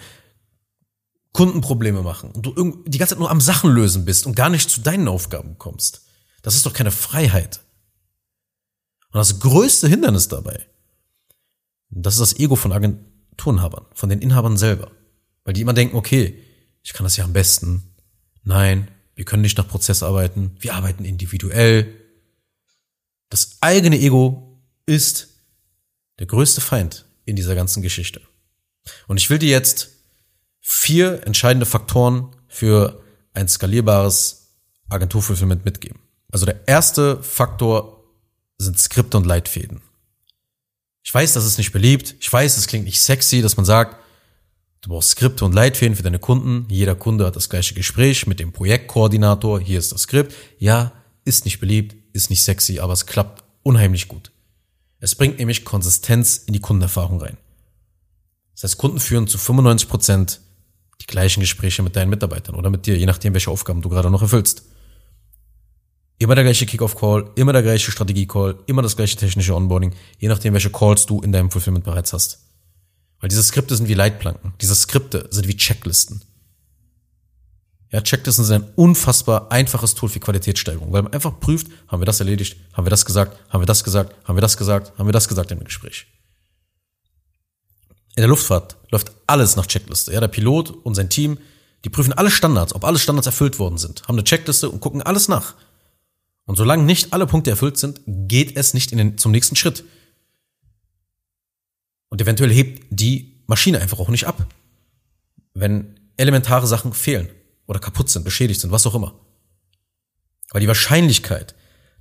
Kundenprobleme 1.34 2.02
machen 2.02 2.32
und 2.32 2.46
du 2.46 2.84
die 2.86 2.98
ganze 2.98 3.14
Zeit 3.14 3.20
nur 3.20 3.30
am 3.30 3.42
Sachen 3.42 3.70
lösen 3.70 4.06
bist 4.06 4.26
und 4.26 4.36
gar 4.36 4.50
nicht 4.50 4.70
zu 4.70 4.82
deinen 4.82 5.10
Aufgaben 5.10 5.58
kommst. 5.58 6.06
Das 6.42 6.56
ist 6.56 6.66
doch 6.66 6.74
keine 6.74 6.92
Freiheit. 6.92 7.60
Und 9.12 9.18
das 9.18 9.40
größte 9.40 9.90
Hindernis 9.90 10.30
dabei, 10.30 10.66
das 11.90 12.16
ist 12.16 12.22
das 12.22 12.40
Ego 12.40 12.56
von 12.56 12.72
Agenturenhabern, 12.72 13.86
von 13.94 14.10
den 14.10 14.22
Inhabern 14.22 14.58
selber. 14.58 14.92
Weil 15.44 15.54
die 15.54 15.62
immer 15.62 15.74
denken, 15.74 15.98
okay, 15.98 16.42
ich 16.84 16.94
kann 16.94 17.04
das 17.04 17.18
ja 17.18 17.26
am 17.26 17.34
besten. 17.34 17.96
Nein, 18.44 18.88
wir 19.16 19.26
können 19.26 19.42
nicht 19.42 19.58
nach 19.58 19.68
Prozess 19.68 20.04
arbeiten. 20.04 20.56
Wir 20.60 20.76
arbeiten 20.76 21.06
individuell. 21.06 21.94
Das 23.30 23.58
eigene 23.62 23.98
Ego 23.98 24.62
ist 24.86 25.30
der 26.20 26.28
größte 26.28 26.62
Feind 26.62 27.06
in 27.26 27.36
dieser 27.36 27.56
ganzen 27.56 27.82
Geschichte. 27.82 28.22
Und 29.08 29.18
ich 29.18 29.30
will 29.30 29.40
dir 29.40 29.50
jetzt 29.50 29.90
vier 30.62 31.26
entscheidende 31.26 31.66
Faktoren 31.66 32.36
für 32.48 33.02
ein 33.34 33.48
skalierbares 33.48 34.54
Agenturfulfillment 34.90 35.66
mitgeben. 35.66 36.00
Also 36.32 36.46
der 36.46 36.68
erste 36.68 37.22
Faktor 37.24 38.04
sind 38.58 38.78
Skripte 38.78 39.18
und 39.18 39.26
Leitfäden. 39.26 39.82
weiß, 41.14 41.34
das 41.34 41.46
ist 41.46 41.58
nicht 41.58 41.72
beliebt. 41.72 42.16
Ich 42.20 42.32
weiß, 42.32 42.58
es 42.58 42.68
klingt 42.68 42.86
nicht 42.86 43.02
sexy, 43.02 43.42
dass 43.42 43.58
man 43.58 43.66
sagt, 43.66 43.98
du 44.86 44.92
brauchst 44.92 45.10
Skripte 45.10 45.44
und 45.46 45.56
Leitfäden 45.56 45.96
für 45.96 46.04
deine 46.04 46.20
Kunden. 46.20 46.68
Jeder 46.70 46.94
Kunde 46.94 47.26
hat 47.26 47.36
das 47.36 47.50
gleiche 47.50 47.74
Gespräch 47.74 48.28
mit 48.28 48.40
dem 48.40 48.52
Projektkoordinator. 48.52 49.60
Hier 49.60 49.80
ist 49.80 49.92
das 49.92 50.04
Skript. 50.04 50.36
Ja, 50.60 50.92
ist 51.26 51.46
nicht 51.46 51.60
beliebt, 51.60 51.96
ist 52.14 52.30
nicht 52.30 52.44
sexy, 52.44 52.80
aber 52.80 52.94
es 52.94 53.08
klappt 53.08 53.44
unheimlich 53.64 54.08
gut. 54.08 54.32
Es 55.00 55.16
bringt 55.16 55.40
nämlich 55.40 55.66
Konsistenz 55.66 56.38
in 56.38 56.54
die 56.54 56.60
Kundenerfahrung 56.60 57.20
rein. 57.20 57.38
Das 58.54 58.64
heißt, 58.64 58.78
Kunden 58.78 59.00
führen 59.00 59.28
zu 59.28 59.40
95 59.40 59.90
Prozent 59.90 60.42
die 61.02 61.08
gleichen 61.08 61.42
Gespräche 61.42 61.82
mit 61.82 61.96
deinen 61.96 62.12
Mitarbeitern 62.12 62.56
oder 62.56 62.70
mit 62.70 62.86
dir, 62.86 62.96
je 62.96 63.08
nachdem, 63.08 63.34
welche 63.34 63.50
Aufgaben 63.50 63.82
du 63.82 63.90
gerade 63.90 64.12
noch 64.12 64.22
erfüllst. 64.22 64.66
Immer 66.20 66.36
der 66.36 66.44
gleiche 66.44 66.68
Kickoff-Call, 66.68 67.32
immer 67.36 67.54
der 67.54 67.64
gleiche 67.64 67.92
Strategie-Call, 67.92 68.60
immer 68.68 68.84
das 68.84 68.96
gleiche 68.96 69.18
technische 69.18 69.56
Onboarding, 69.56 69.94
je 70.20 70.30
nachdem, 70.30 70.54
welche 70.54 70.70
Calls 70.70 71.08
du 71.08 71.22
in 71.22 71.32
deinem 71.32 71.50
Fulfillment 71.50 71.84
bereits 71.84 72.14
hast. 72.14 72.45
Weil 73.26 73.30
diese 73.30 73.42
Skripte 73.42 73.76
sind 73.76 73.88
wie 73.88 73.96
Leitplanken. 73.96 74.54
Diese 74.62 74.76
Skripte 74.76 75.28
sind 75.32 75.48
wie 75.48 75.58
Checklisten. 75.58 76.22
Ja, 77.92 78.02
Checklisten 78.02 78.46
sind 78.46 78.62
ein 78.62 78.70
unfassbar 78.76 79.52
einfaches 79.52 79.96
Tool 79.96 80.10
für 80.10 80.20
Qualitätssteigerung, 80.20 80.94
weil 80.94 81.02
man 81.02 81.12
einfach 81.12 81.40
prüft, 81.40 81.66
haben 81.88 82.02
wir 82.02 82.06
das 82.06 82.20
erledigt, 82.20 82.56
haben 82.74 82.86
wir 82.86 82.92
das 82.92 83.04
gesagt, 83.04 83.40
haben 83.50 83.64
wir 83.64 83.66
das 83.66 83.84
gesagt, 83.84 84.14
haben 84.26 84.38
wir 84.38 84.44
das 84.44 84.58
gesagt, 84.58 84.96
haben 85.00 85.08
wir 85.08 85.12
das 85.12 85.28
gesagt 85.28 85.50
im 85.50 85.64
Gespräch. 85.64 86.06
In 88.16 88.22
der 88.22 88.28
Luftfahrt 88.28 88.78
läuft 88.92 89.12
alles 89.26 89.56
nach 89.56 89.66
Checkliste. 89.66 90.14
Ja, 90.14 90.20
der 90.20 90.28
Pilot 90.28 90.70
und 90.70 90.94
sein 90.94 91.10
Team, 91.10 91.40
die 91.84 91.90
prüfen 91.90 92.14
alle 92.14 92.30
Standards, 92.30 92.76
ob 92.76 92.84
alle 92.86 93.00
Standards 93.00 93.26
erfüllt 93.26 93.58
worden 93.58 93.80
sind, 93.80 94.04
haben 94.04 94.18
eine 94.18 94.24
Checkliste 94.24 94.70
und 94.70 94.82
gucken 94.82 95.02
alles 95.02 95.30
nach. 95.30 95.56
Und 96.46 96.58
solange 96.58 96.84
nicht 96.84 97.12
alle 97.12 97.26
Punkte 97.26 97.50
erfüllt 97.50 97.78
sind, 97.78 98.02
geht 98.06 98.56
es 98.56 98.76
nicht 98.76 98.92
den, 98.92 99.18
zum 99.18 99.32
nächsten 99.32 99.56
Schritt. 99.56 99.84
Und 102.16 102.22
eventuell 102.22 102.50
hebt 102.50 102.82
die 102.92 103.44
Maschine 103.46 103.82
einfach 103.82 104.00
auch 104.00 104.08
nicht 104.08 104.26
ab, 104.26 104.48
wenn 105.54 106.00
elementare 106.16 106.66
Sachen 106.66 106.94
fehlen 106.94 107.28
oder 107.68 107.82
kaputt 107.82 108.10
sind, 108.10 108.24
beschädigt 108.24 108.62
sind, 108.62 108.72
was 108.72 108.88
auch 108.88 108.96
immer. 108.96 109.20
Weil 110.52 110.62
die 110.62 110.70
Wahrscheinlichkeit, 110.70 111.56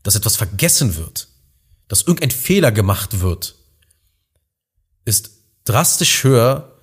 dass 0.05 0.15
etwas 0.15 0.37
vergessen 0.37 0.95
wird, 0.95 1.27
dass 1.89 2.03
irgendein 2.03 2.31
Fehler 2.31 2.71
gemacht 2.71 3.23
wird, 3.23 3.57
ist 5.05 5.31
drastisch 5.65 6.23
höher, 6.23 6.79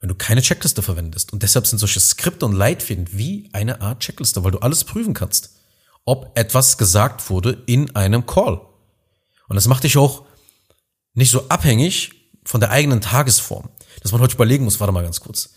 wenn 0.00 0.10
du 0.10 0.14
keine 0.14 0.42
Checkliste 0.42 0.82
verwendest. 0.82 1.32
Und 1.32 1.42
deshalb 1.42 1.66
sind 1.66 1.78
solche 1.78 2.00
Skripte 2.00 2.44
und 2.44 2.52
Leitfäden 2.52 3.08
wie 3.12 3.48
eine 3.54 3.80
Art 3.80 4.00
Checkliste, 4.00 4.44
weil 4.44 4.50
du 4.50 4.58
alles 4.58 4.84
prüfen 4.84 5.14
kannst, 5.14 5.56
ob 6.04 6.38
etwas 6.38 6.76
gesagt 6.76 7.30
wurde 7.30 7.62
in 7.64 7.96
einem 7.96 8.26
Call. 8.26 8.60
Und 9.48 9.56
das 9.56 9.68
macht 9.68 9.84
dich 9.84 9.96
auch 9.96 10.26
nicht 11.14 11.30
so 11.30 11.48
abhängig 11.48 12.23
von 12.44 12.60
der 12.60 12.70
eigenen 12.70 13.00
Tagesform, 13.00 13.70
dass 14.02 14.12
man 14.12 14.20
heute 14.20 14.34
überlegen 14.34 14.64
muss, 14.64 14.80
warte 14.80 14.92
mal 14.92 15.02
ganz 15.02 15.20
kurz, 15.20 15.54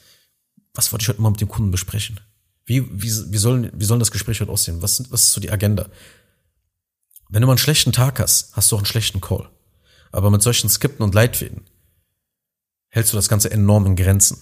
was 0.73 0.91
wollte 0.91 1.03
ich 1.03 1.09
heute 1.09 1.21
mal 1.21 1.31
mit 1.31 1.41
dem 1.41 1.49
Kunden 1.49 1.71
besprechen? 1.71 2.19
Wie, 2.65 2.85
wie, 3.01 3.11
wie, 3.31 3.37
soll, 3.37 3.71
wie 3.73 3.85
soll 3.85 3.99
das 3.99 4.11
Gespräch 4.11 4.41
heute 4.41 4.51
aussehen? 4.51 4.81
Was, 4.81 5.11
was 5.11 5.23
ist 5.23 5.33
so 5.33 5.41
die 5.41 5.51
Agenda? 5.51 5.89
Wenn 7.29 7.41
du 7.41 7.47
mal 7.47 7.53
einen 7.53 7.57
schlechten 7.57 7.91
Tag 7.91 8.19
hast, 8.19 8.55
hast 8.55 8.71
du 8.71 8.75
auch 8.75 8.79
einen 8.79 8.85
schlechten 8.85 9.21
Call. 9.21 9.49
Aber 10.11 10.31
mit 10.31 10.41
solchen 10.41 10.69
Skripten 10.69 11.03
und 11.03 11.13
Leitfäden 11.13 11.65
hältst 12.89 13.13
du 13.13 13.17
das 13.17 13.29
Ganze 13.29 13.51
enorm 13.51 13.85
in 13.85 13.95
Grenzen. 13.95 14.37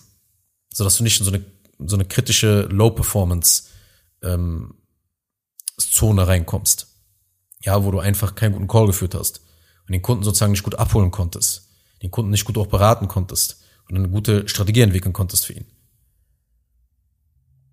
Sodass 0.74 0.98
du 0.98 1.04
nicht 1.04 1.20
in 1.20 1.26
so 1.26 1.32
eine, 1.32 1.46
so 1.80 1.96
eine 1.96 2.06
kritische 2.06 2.64
Low-Performance 2.64 3.64
ähm, 4.22 4.76
Zone 5.78 6.28
reinkommst. 6.28 6.88
Ja, 7.62 7.84
wo 7.84 7.92
du 7.92 8.00
einfach 8.00 8.36
keinen 8.36 8.54
guten 8.54 8.68
Call 8.68 8.88
geführt 8.88 9.16
hast 9.16 9.42
und 9.88 9.94
den 9.94 10.02
Kunden 10.02 10.24
sozusagen 10.24 10.52
nicht 10.52 10.64
gut 10.64 10.76
abholen 10.76 11.12
konntest, 11.12 11.70
den 12.06 12.12
Kunden 12.12 12.32
nicht 12.32 12.46
gut 12.46 12.58
auch 12.58 12.68
beraten 12.68 13.08
konntest 13.08 13.62
und 13.90 13.98
eine 13.98 14.10
gute 14.10 14.48
Strategie 14.48 14.82
entwickeln 14.82 15.14
konntest 15.14 15.48
für 15.48 15.54
ihn. 15.54 15.66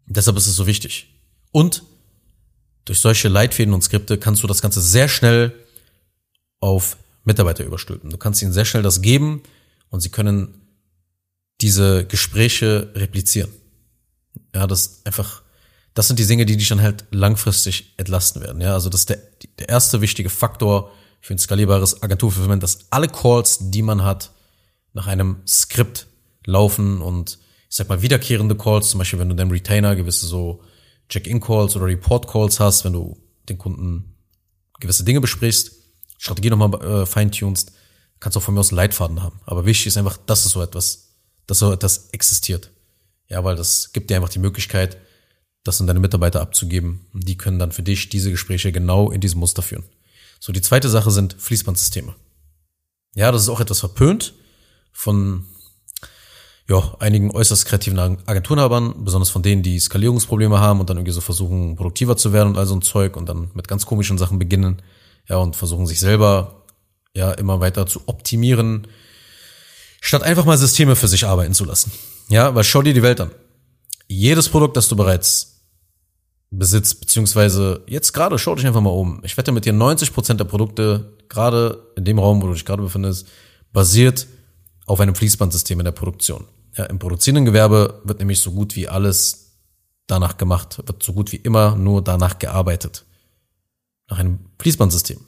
Deshalb 0.07 0.37
ist 0.37 0.47
es 0.47 0.57
so 0.57 0.67
wichtig. 0.67 1.15
Und 1.53 1.83
durch 2.87 3.01
solche 3.01 3.29
Leitfäden 3.29 3.75
und 3.75 3.83
Skripte 3.83 4.19
kannst 4.19 4.43
du 4.43 4.47
das 4.47 4.63
Ganze 4.63 4.81
sehr 4.81 5.09
schnell 5.09 5.55
auf 6.61 6.97
Mitarbeiter 7.25 7.65
überstülpen. 7.65 8.11
Du 8.11 8.17
kannst 8.17 8.43
ihnen 8.43 8.53
sehr 8.53 8.65
schnell 8.65 8.83
das 8.83 9.03
geben 9.03 9.43
und 9.91 10.01
sie 10.01 10.09
können 10.09 10.61
diese 11.61 12.07
Gespräche 12.07 12.91
replizieren. 12.95 13.53
Ja, 14.55 14.67
das 14.67 15.03
einfach, 15.05 15.43
das 15.95 16.09
sind 16.09 16.19
die 16.19 16.27
Dinge, 16.27 16.47
die 16.47 16.57
dich 16.57 16.69
dann 16.69 16.81
halt 16.81 17.05
langfristig 17.11 17.93
entlasten 17.99 18.43
werden. 18.43 18.61
Ja, 18.63 18.73
also 18.73 18.89
das 18.89 19.03
ist 19.03 19.11
der, 19.11 19.19
der 19.59 19.69
erste 19.69 20.01
wichtige 20.01 20.31
Faktor 20.31 20.91
für 21.23 21.33
ein 21.33 21.39
skalierbares 21.39 22.03
Agenturfulfillment, 22.03 22.63
dass 22.63 22.91
alle 22.91 23.09
Calls, 23.09 23.59
die 23.71 23.83
man 23.83 24.03
hat, 24.03 24.33
nach 24.93 25.07
einem 25.07 25.37
Skript 25.47 26.09
laufen 26.45 27.01
und 27.01 27.39
ich 27.71 27.77
sag 27.77 27.89
mal, 27.89 28.03
wiederkehrende 28.03 28.57
Calls, 28.57 28.91
zum 28.91 28.99
Beispiel, 28.99 29.21
wenn 29.21 29.31
du 29.31 29.37
deinem 29.37 29.53
Retainer 29.53 29.97
gewisse 29.97 30.27
so 30.27 30.63
Check-in-Calls 31.09 31.77
oder 31.77 31.87
Report-Calls 31.87 32.61
hast, 32.61 32.85
wenn 32.85 32.93
du 32.93 33.17
den 33.49 33.57
Kunden 33.57 34.17
gewisse 34.81 35.05
Dinge 35.05 35.21
besprichst, 35.21 35.73
Strategie 36.19 36.51
nochmal 36.51 36.75
äh, 36.83 37.07
feintunst, 37.07 37.73
kannst 38.19 38.37
du 38.37 38.41
auch 38.41 38.45
von 38.45 38.55
mir 38.55 38.61
aus 38.61 38.73
Leitfaden 38.73 39.23
haben. 39.23 39.41
Aber 39.47 39.65
wichtig 39.65 39.87
ist 39.89 39.97
einfach, 39.97 40.17
dass 40.17 40.45
es 40.45 40.53
so 40.53 40.61
etwas, 40.61 41.15
dass 41.47 41.61
so 41.61 41.73
etwas 41.73 42.11
existiert. 42.11 42.73
Ja, 43.29 43.45
weil 43.45 43.57
das 43.57 43.93
gibt 43.93 44.11
dir 44.11 44.17
einfach 44.17 44.29
die 44.29 44.39
Möglichkeit, 44.39 44.99
das 45.65 45.81
an 45.81 45.87
deine 45.87 46.01
Mitarbeiter 46.01 46.41
abzugeben. 46.41 47.07
Und 47.15 47.29
die 47.29 47.39
können 47.39 47.59
dann 47.59 47.73
für 47.73 47.83
dich 47.83 48.09
diese 48.09 48.31
Gespräche 48.31 48.73
genau 48.73 49.11
in 49.11 49.21
diesem 49.21 49.41
Muster 49.41 49.63
führen. 49.63 49.85
So, 50.45 50.51
die 50.51 50.61
zweite 50.61 50.89
Sache 50.89 51.13
sind 51.13 51.37
Fließbandsysteme. 51.39 52.17
Ja, 53.15 53.31
das 53.31 53.43
ist 53.43 53.49
auch 53.49 53.61
etwas 53.61 53.79
verpönt 53.79 54.35
von 54.91 55.45
ja, 56.69 56.97
einigen 56.99 57.31
äußerst 57.31 57.65
kreativen 57.65 58.01
Agenturhabern, 58.27 59.05
besonders 59.05 59.31
von 59.31 59.45
denen, 59.45 59.63
die 59.63 59.79
Skalierungsprobleme 59.79 60.59
haben 60.59 60.81
und 60.81 60.91
dann 60.91 60.97
irgendwie 60.97 61.13
so 61.13 61.21
versuchen, 61.21 61.77
produktiver 61.77 62.17
zu 62.17 62.33
werden 62.33 62.49
und 62.49 62.59
all 62.59 62.67
so 62.67 62.75
ein 62.75 62.83
Zeug 62.83 63.17
und 63.17 63.29
dann 63.29 63.53
mit 63.55 63.69
ganz 63.69 63.87
komischen 63.87 64.19
Sachen 64.19 64.41
beginnen, 64.41 64.83
ja, 65.29 65.37
und 65.37 65.55
versuchen 65.55 65.87
sich 65.87 66.01
selber, 66.01 66.65
ja, 67.15 67.31
immer 67.31 67.61
weiter 67.61 67.87
zu 67.87 68.03
optimieren, 68.07 68.89
statt 70.01 70.25
einfach 70.25 70.45
mal 70.45 70.59
Systeme 70.59 70.97
für 70.97 71.07
sich 71.07 71.25
arbeiten 71.25 71.55
zu 71.55 71.65
lassen. 71.65 71.93
Ja, 72.31 72.53
weil 72.53 72.65
schau 72.65 72.83
dir 72.83 72.95
die 72.95 73.05
Welt 73.05 73.21
an. 73.21 73.31
Jedes 74.09 74.49
Produkt, 74.49 74.77
das 74.77 74.89
du 74.89 74.97
bereits 74.97 75.52
besitzt, 76.53 77.01
beziehungsweise 77.01 77.83
jetzt 77.87 78.13
gerade, 78.13 78.39
schau 78.39 78.55
dich 78.55 78.67
einfach 78.67 78.81
mal 78.81 78.91
um. 78.91 79.21
Ich 79.25 79.37
wette 79.37 79.53
mit 79.53 79.65
dir, 79.65 79.73
90 79.73 80.13
Prozent 80.13 80.39
der 80.39 80.45
Produkte, 80.45 81.17
gerade 81.29 81.93
in 81.97 82.05
dem 82.05 82.19
Raum, 82.19 82.43
wo 82.43 82.47
du 82.47 82.53
dich 82.53 82.65
gerade 82.65 82.83
befindest, 82.83 83.27
basiert 83.73 84.27
auf 84.87 85.01
einem 85.01 85.15
Fließbandsystem 85.15 85.81
in 85.81 85.85
der 85.85 85.93
Produktion. 85.93 86.47
Ja, 86.77 86.85
Im 86.85 86.99
produzierenden 86.99 87.47
Gewerbe 87.47 88.01
wird 88.05 88.19
nämlich 88.19 88.41
so 88.41 88.53
gut 88.53 88.77
wie 88.77 88.89
alles 88.89 89.59
danach 90.07 90.37
gemacht, 90.37 90.83
wird 90.87 91.03
so 91.03 91.15
gut 91.15 91.33
wie 91.33 91.37
immer 91.37 91.75
nur 91.75 92.05
danach 92.05 92.39
gearbeitet. 92.39 93.07
Nach 94.09 94.19
einem 94.19 94.41
Fließbandsystem. 94.59 95.21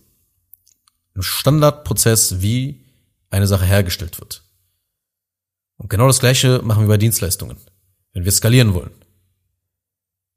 Ein 1.14 1.22
Standardprozess, 1.22 2.42
wie 2.42 2.84
eine 3.30 3.46
Sache 3.46 3.64
hergestellt 3.64 4.20
wird. 4.20 4.42
Und 5.76 5.88
genau 5.88 6.06
das 6.06 6.20
Gleiche 6.20 6.60
machen 6.62 6.82
wir 6.82 6.88
bei 6.88 6.98
Dienstleistungen, 6.98 7.56
wenn 8.12 8.24
wir 8.24 8.32
skalieren 8.32 8.74
wollen. 8.74 8.90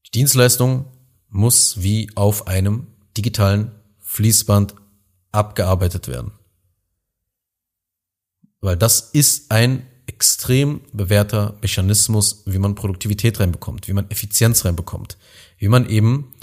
Die 0.07 0.19
Dienstleistung 0.19 0.85
muss 1.29 1.81
wie 1.81 2.09
auf 2.15 2.47
einem 2.47 2.87
digitalen 3.17 3.71
Fließband 3.99 4.75
abgearbeitet 5.31 6.07
werden. 6.07 6.31
Weil 8.61 8.77
das 8.77 9.01
ist 9.11 9.51
ein 9.51 9.85
extrem 10.07 10.81
bewährter 10.93 11.57
Mechanismus, 11.61 12.43
wie 12.45 12.57
man 12.57 12.75
Produktivität 12.75 13.39
reinbekommt, 13.39 13.87
wie 13.87 13.93
man 13.93 14.09
Effizienz 14.09 14.63
reinbekommt, 14.65 15.17
wie 15.57 15.67
man 15.67 15.89
eben 15.89 16.33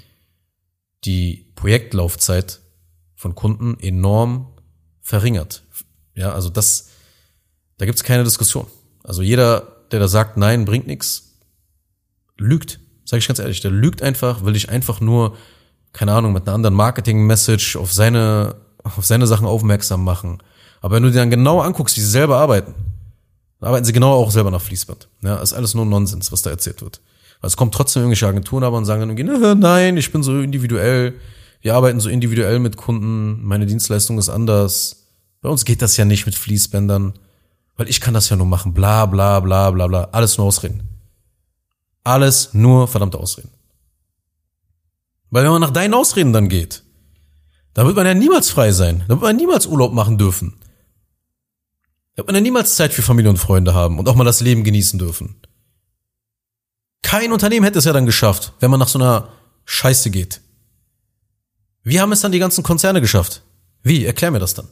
die 1.05 1.51
Projektlaufzeit 1.57 2.61
von 3.15 3.35
Kunden 3.35 3.81
enorm 3.81 4.53
verringert. 5.01 5.65
Ja, 6.15 6.33
also 6.33 6.51
das, 6.51 6.91
da 7.79 7.87
gibt's 7.87 8.05
keine 8.05 8.25
Diskussion. 8.25 8.67
Also 9.03 9.23
jeder, 9.23 9.87
der 9.91 10.01
da 10.01 10.09
sagt, 10.09 10.37
nein, 10.37 10.65
bringt 10.67 10.87
nichts, 10.87 11.39
lügt. 12.37 12.81
Sag 13.05 13.19
ich 13.19 13.27
ganz 13.29 13.39
ehrlich, 13.39 13.61
der 13.61 13.71
lügt 13.71 14.03
einfach, 14.03 14.45
will 14.45 14.55
dich 14.55 14.69
einfach 14.69 15.01
nur, 15.01 15.37
keine 15.93 16.13
Ahnung, 16.13 16.33
mit 16.33 16.47
einer 16.47 16.55
anderen 16.55 16.75
Marketing-Message 16.75 17.77
auf 17.77 17.93
seine, 17.93 18.57
auf 18.83 19.05
seine 19.05 19.27
Sachen 19.27 19.47
aufmerksam 19.47 20.05
machen 20.05 20.39
aber 20.85 20.97
wenn 20.97 21.03
du 21.03 21.11
dir 21.11 21.21
dann 21.21 21.31
genau 21.31 21.63
anguckst, 21.63 21.97
wie 21.97 22.03
sie 22.03 22.11
selber 22.11 22.37
arbeiten, 22.37 22.75
arbeiten 23.59 23.87
sie 23.87 23.95
genau 23.95 24.13
auch 24.13 24.31
selber 24.31 24.51
nach 24.51 24.61
Fließband. 24.61 25.09
Ja, 25.23 25.37
ist 25.37 25.55
alles 25.55 25.73
nur 25.73 25.87
Nonsens, 25.87 26.31
was 26.31 26.43
da 26.43 26.51
erzählt 26.51 26.83
wird. 26.83 27.01
Also 27.41 27.55
es 27.55 27.57
kommt 27.57 27.73
trotzdem 27.73 28.03
irgendwelche 28.03 28.27
Agenturen 28.27 28.65
aber 28.65 28.77
und 28.77 28.85
sagen 28.85 29.01
dann 29.01 29.17
irgendwie, 29.17 29.55
nein, 29.59 29.97
ich 29.97 30.13
bin 30.13 30.23
so 30.23 30.39
individuell, 30.41 31.15
wir 31.63 31.75
arbeiten 31.75 32.01
so 32.01 32.11
individuell 32.11 32.59
mit 32.59 32.77
Kunden, 32.77 33.43
meine 33.43 33.65
Dienstleistung 33.65 34.19
ist 34.19 34.29
anders. 34.29 35.07
Bei 35.41 35.49
uns 35.49 35.65
geht 35.65 35.81
das 35.81 35.97
ja 35.97 36.05
nicht 36.05 36.27
mit 36.27 36.35
Fließbändern, 36.35 37.15
weil 37.79 37.89
ich 37.89 38.03
kann 38.03 38.13
das 38.13 38.29
ja 38.29 38.37
nur 38.37 38.45
machen, 38.45 38.75
bla 38.75 39.07
bla 39.07 39.41
bla 39.41 39.71
bla 39.71 39.87
bla. 39.87 40.09
Alles 40.13 40.37
nur 40.37 40.47
Ausreden. 40.47 40.83
Alles 42.05 42.55
nur 42.55 42.87
verdammte 42.87 43.19
Ausreden. 43.19 43.51
Weil 45.31 45.45
wenn 45.45 45.51
man 45.53 45.63
nach 45.63 45.71
deinen 45.71 45.95
Ausreden 45.95 46.33
dann 46.33 46.49
geht, 46.49 46.85
dann 47.73 47.87
wird 47.87 47.97
man 47.97 48.07
ja 48.07 48.15
niemals 48.15 48.51
frei 48.51 48.71
sein. 48.71 49.01
Dann 49.01 49.21
wird 49.21 49.23
man 49.23 49.37
niemals 49.37 49.67
Urlaub 49.67 49.93
machen 49.93 50.17
dürfen. 50.17 50.55
Da 52.15 52.19
wird 52.19 52.29
man 52.29 52.37
ja 52.37 52.41
niemals 52.41 52.77
Zeit 52.77 52.93
für 52.93 53.03
Familie 53.03 53.31
und 53.31 53.39
Freunde 53.39 53.75
haben 53.75 53.99
und 53.99 54.09
auch 54.09 54.15
mal 54.15 54.25
das 54.25 54.41
Leben 54.41 54.63
genießen 54.63 54.99
dürfen. 54.99 55.37
Kein 57.03 57.33
Unternehmen 57.33 57.65
hätte 57.65 57.79
es 57.79 57.85
ja 57.85 57.93
dann 57.93 58.07
geschafft, 58.07 58.53
wenn 58.61 58.71
man 58.71 58.81
nach 58.81 58.89
so 58.89 58.99
einer 58.99 59.29
Scheiße 59.65 60.11
geht. 60.11 60.41
Wie 61.83 62.01
haben 62.01 62.13
es 62.13 62.21
dann 62.21 62.33
die 62.33 62.39
ganzen 62.39 62.63
Konzerne 62.63 63.01
geschafft? 63.01 63.43
Wie? 63.83 64.05
Erklär 64.05 64.31
mir 64.31 64.39
das 64.39 64.55
dann. 64.55 64.69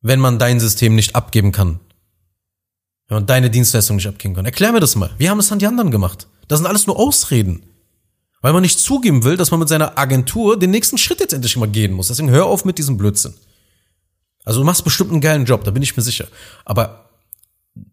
Wenn 0.00 0.20
man 0.20 0.38
dein 0.38 0.60
System 0.60 0.94
nicht 0.94 1.16
abgeben 1.16 1.52
kann. 1.52 1.80
Wenn 3.10 3.16
man 3.16 3.26
deine 3.26 3.50
Dienstleistung 3.50 3.96
nicht 3.96 4.06
abgeben 4.06 4.36
kann. 4.36 4.44
Erklär 4.44 4.70
mir 4.70 4.78
das 4.78 4.94
mal. 4.94 5.10
Wie 5.18 5.28
haben 5.28 5.40
es 5.40 5.48
dann 5.48 5.58
die 5.58 5.66
anderen 5.66 5.90
gemacht? 5.90 6.28
Das 6.46 6.60
sind 6.60 6.66
alles 6.66 6.86
nur 6.86 6.96
Ausreden. 6.96 7.64
Weil 8.40 8.52
man 8.52 8.62
nicht 8.62 8.78
zugeben 8.78 9.24
will, 9.24 9.36
dass 9.36 9.50
man 9.50 9.58
mit 9.58 9.68
seiner 9.68 9.98
Agentur 9.98 10.56
den 10.56 10.70
nächsten 10.70 10.96
Schritt 10.96 11.18
jetzt 11.18 11.32
endlich 11.32 11.56
mal 11.56 11.68
gehen 11.68 11.92
muss. 11.92 12.06
Deswegen 12.06 12.30
hör 12.30 12.46
auf 12.46 12.64
mit 12.64 12.78
diesem 12.78 12.96
Blödsinn. 12.96 13.34
Also 14.44 14.60
du 14.60 14.64
machst 14.64 14.84
bestimmt 14.84 15.10
einen 15.10 15.20
geilen 15.20 15.44
Job, 15.44 15.64
da 15.64 15.72
bin 15.72 15.82
ich 15.82 15.96
mir 15.96 16.04
sicher. 16.04 16.28
Aber 16.64 17.10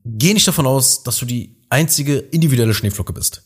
geh 0.06 0.36
nicht 0.36 0.48
davon 0.48 0.68
aus, 0.68 1.02
dass 1.02 1.18
du 1.18 1.26
die 1.26 1.64
einzige 1.70 2.20
individuelle 2.20 2.76
Schneeflocke 2.76 3.12
bist. 3.12 3.42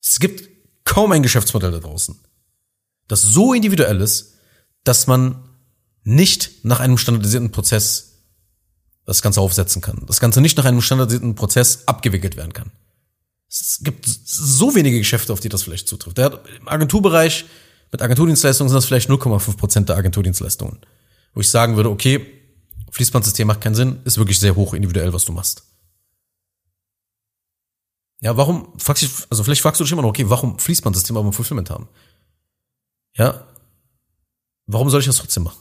Es 0.00 0.20
gibt 0.20 0.48
kaum 0.84 1.10
ein 1.10 1.24
Geschäftsmodell 1.24 1.72
da 1.72 1.80
draußen, 1.80 2.14
das 3.08 3.22
so 3.22 3.54
individuell 3.54 4.00
ist, 4.00 4.34
dass 4.84 5.08
man 5.08 5.48
nicht 6.04 6.64
nach 6.64 6.78
einem 6.78 6.96
standardisierten 6.96 7.50
Prozess 7.50 8.13
das 9.06 9.22
Ganze 9.22 9.40
aufsetzen 9.40 9.82
kann. 9.82 10.02
Das 10.06 10.20
Ganze 10.20 10.40
nicht 10.40 10.56
nach 10.56 10.64
einem 10.64 10.80
standardisierten 10.80 11.34
Prozess 11.34 11.86
abgewickelt 11.86 12.36
werden 12.36 12.52
kann. 12.52 12.72
Es 13.48 13.80
gibt 13.82 14.06
so 14.06 14.74
wenige 14.74 14.98
Geschäfte, 14.98 15.32
auf 15.32 15.40
die 15.40 15.48
das 15.48 15.62
vielleicht 15.62 15.88
zutrifft. 15.88 16.18
Im 16.18 16.68
Agenturbereich 16.68 17.44
mit 17.92 18.02
Agenturdienstleistungen 18.02 18.68
sind 18.68 18.76
das 18.76 18.86
vielleicht 18.86 19.08
0,5 19.08 19.56
Prozent 19.56 19.88
der 19.88 19.96
Agenturdienstleistungen. 19.96 20.78
Wo 21.34 21.40
ich 21.40 21.50
sagen 21.50 21.76
würde, 21.76 21.90
okay, 21.90 22.26
Fließbandsystem 22.90 23.46
macht 23.46 23.60
keinen 23.60 23.74
Sinn, 23.74 24.00
ist 24.04 24.18
wirklich 24.18 24.40
sehr 24.40 24.56
hoch 24.56 24.74
individuell, 24.74 25.12
was 25.12 25.24
du 25.24 25.32
machst. 25.32 25.64
Ja, 28.20 28.36
warum, 28.36 28.72
fragst 28.78 29.02
du, 29.02 29.06
also 29.30 29.44
vielleicht 29.44 29.60
fragst 29.60 29.80
du 29.80 29.84
dich 29.84 29.92
immer 29.92 30.02
noch, 30.02 30.08
okay, 30.08 30.28
warum 30.28 30.58
Fließbandsystem 30.58 31.16
aber 31.16 31.28
ein 31.28 31.32
Fulfillment 31.32 31.70
haben? 31.70 31.88
Ja, 33.16 33.46
warum 34.66 34.90
soll 34.90 35.00
ich 35.00 35.06
das 35.06 35.16
trotzdem 35.16 35.42
machen? 35.42 35.60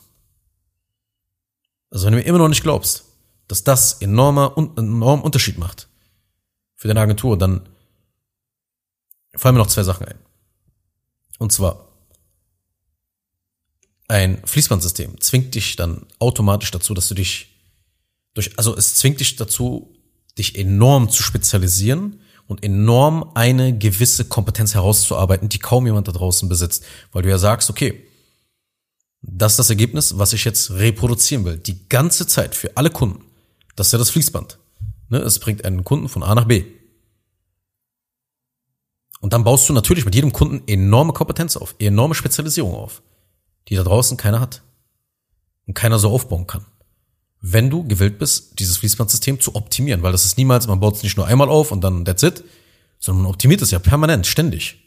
Also 1.90 2.06
wenn 2.06 2.14
du 2.14 2.20
mir 2.20 2.26
immer 2.26 2.38
noch 2.40 2.48
nicht 2.48 2.64
glaubst, 2.64 3.04
dass 3.48 3.64
das 3.64 3.94
enormer, 3.94 4.54
enorm 4.78 5.22
Unterschied 5.22 5.58
macht 5.58 5.88
für 6.76 6.88
deine 6.88 7.02
Agentur, 7.02 7.38
dann 7.38 7.68
fallen 9.36 9.56
mir 9.56 9.62
noch 9.62 9.68
zwei 9.68 9.84
Sachen 9.84 10.08
ein. 10.08 10.18
Und 11.40 11.52
zwar, 11.52 11.88
ein 14.08 14.42
Fließbandsystem 14.46 15.20
zwingt 15.22 15.56
dich 15.56 15.76
dann 15.76 16.06
automatisch 16.20 16.72
dazu, 16.72 16.94
dass 16.94 17.08
du 17.08 17.16
dich 17.16 17.50
durch, 18.34 18.58
also 18.58 18.76
es 18.76 18.96
zwingt 18.96 19.20
dich 19.20 19.36
dazu, 19.36 19.96
dich 20.38 20.58
enorm 20.58 21.10
zu 21.10 21.24
spezialisieren 21.24 22.20
und 22.48 22.64
enorm 22.64 23.32
eine 23.36 23.78
gewisse 23.78 24.26
Kompetenz 24.26 24.74
herauszuarbeiten, 24.74 25.50
die 25.50 25.60
kaum 25.60 25.86
jemand 25.86 26.08
da 26.08 26.12
draußen 26.12 26.50
besitzt. 26.50 26.84
Weil 27.12 27.24
du 27.24 27.30
ja 27.30 27.38
sagst, 27.38 27.70
okay, 27.70 28.04
das 29.22 29.54
ist 29.54 29.60
das 29.60 29.70
Ergebnis, 29.70 30.18
was 30.18 30.34
ich 30.34 30.44
jetzt 30.44 30.72
reproduzieren 30.72 31.46
will. 31.46 31.58
Die 31.58 31.88
ganze 31.88 32.28
Zeit 32.28 32.56
für 32.56 32.76
alle 32.76 32.90
Kunden. 32.90 33.24
Das 33.76 33.88
ist 33.88 33.94
ja 33.94 34.00
das 34.00 34.10
Fließband. 34.12 34.60
Ne? 35.10 35.20
Es 35.20 35.40
bringt 35.40 35.66
einen 35.66 35.84
Kunden 35.84 36.10
von 36.10 36.24
A 36.24 36.36
nach 36.36 36.46
B. 36.46 36.66
Und 39.20 39.32
dann 39.34 39.44
baust 39.44 39.70
du 39.70 39.74
natürlich 39.74 40.06
mit 40.06 40.16
jedem 40.16 40.34
Kunden 40.34 40.68
enorme 40.68 41.14
Kompetenz 41.14 41.56
auf, 41.56 41.76
enorme 41.80 42.14
Spezialisierung 42.14 42.76
auf, 42.76 43.02
die 43.70 43.76
da 43.76 43.84
draußen 43.84 44.18
keiner 44.18 44.40
hat. 44.40 44.62
Und 45.66 45.76
keiner 45.76 45.98
so 45.98 46.10
aufbauen 46.10 46.46
kann. 46.46 46.66
Wenn 47.40 47.70
du 47.70 47.88
gewillt 47.88 48.20
bist, 48.20 48.60
dieses 48.60 48.78
Fließbandsystem 48.78 49.40
zu 49.40 49.56
optimieren, 49.56 50.04
weil 50.04 50.12
das 50.12 50.26
ist 50.26 50.38
niemals, 50.38 50.68
man 50.68 50.82
baut 50.82 50.96
es 50.96 51.04
nicht 51.04 51.16
nur 51.16 51.26
einmal 51.26 51.48
auf 51.48 51.72
und 51.72 51.82
dann 51.82 52.04
that's 52.04 52.24
it, 52.24 52.44
sondern 53.00 53.24
man 53.24 53.32
optimiert 53.32 53.62
es 53.62 53.72
ja 53.72 53.80
permanent, 53.80 54.28
ständig. 54.28 54.84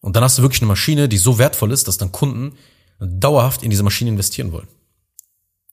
Und 0.00 0.16
dann 0.16 0.24
hast 0.24 0.38
du 0.38 0.42
wirklich 0.42 0.62
eine 0.62 0.68
Maschine, 0.68 1.08
die 1.08 1.18
so 1.18 1.38
wertvoll 1.38 1.72
ist, 1.72 1.88
dass 1.88 1.98
dann 1.98 2.10
Kunden 2.10 2.56
dauerhaft 2.98 3.62
in 3.62 3.70
diese 3.70 3.82
Maschine 3.82 4.10
investieren 4.10 4.52
wollen. 4.52 4.68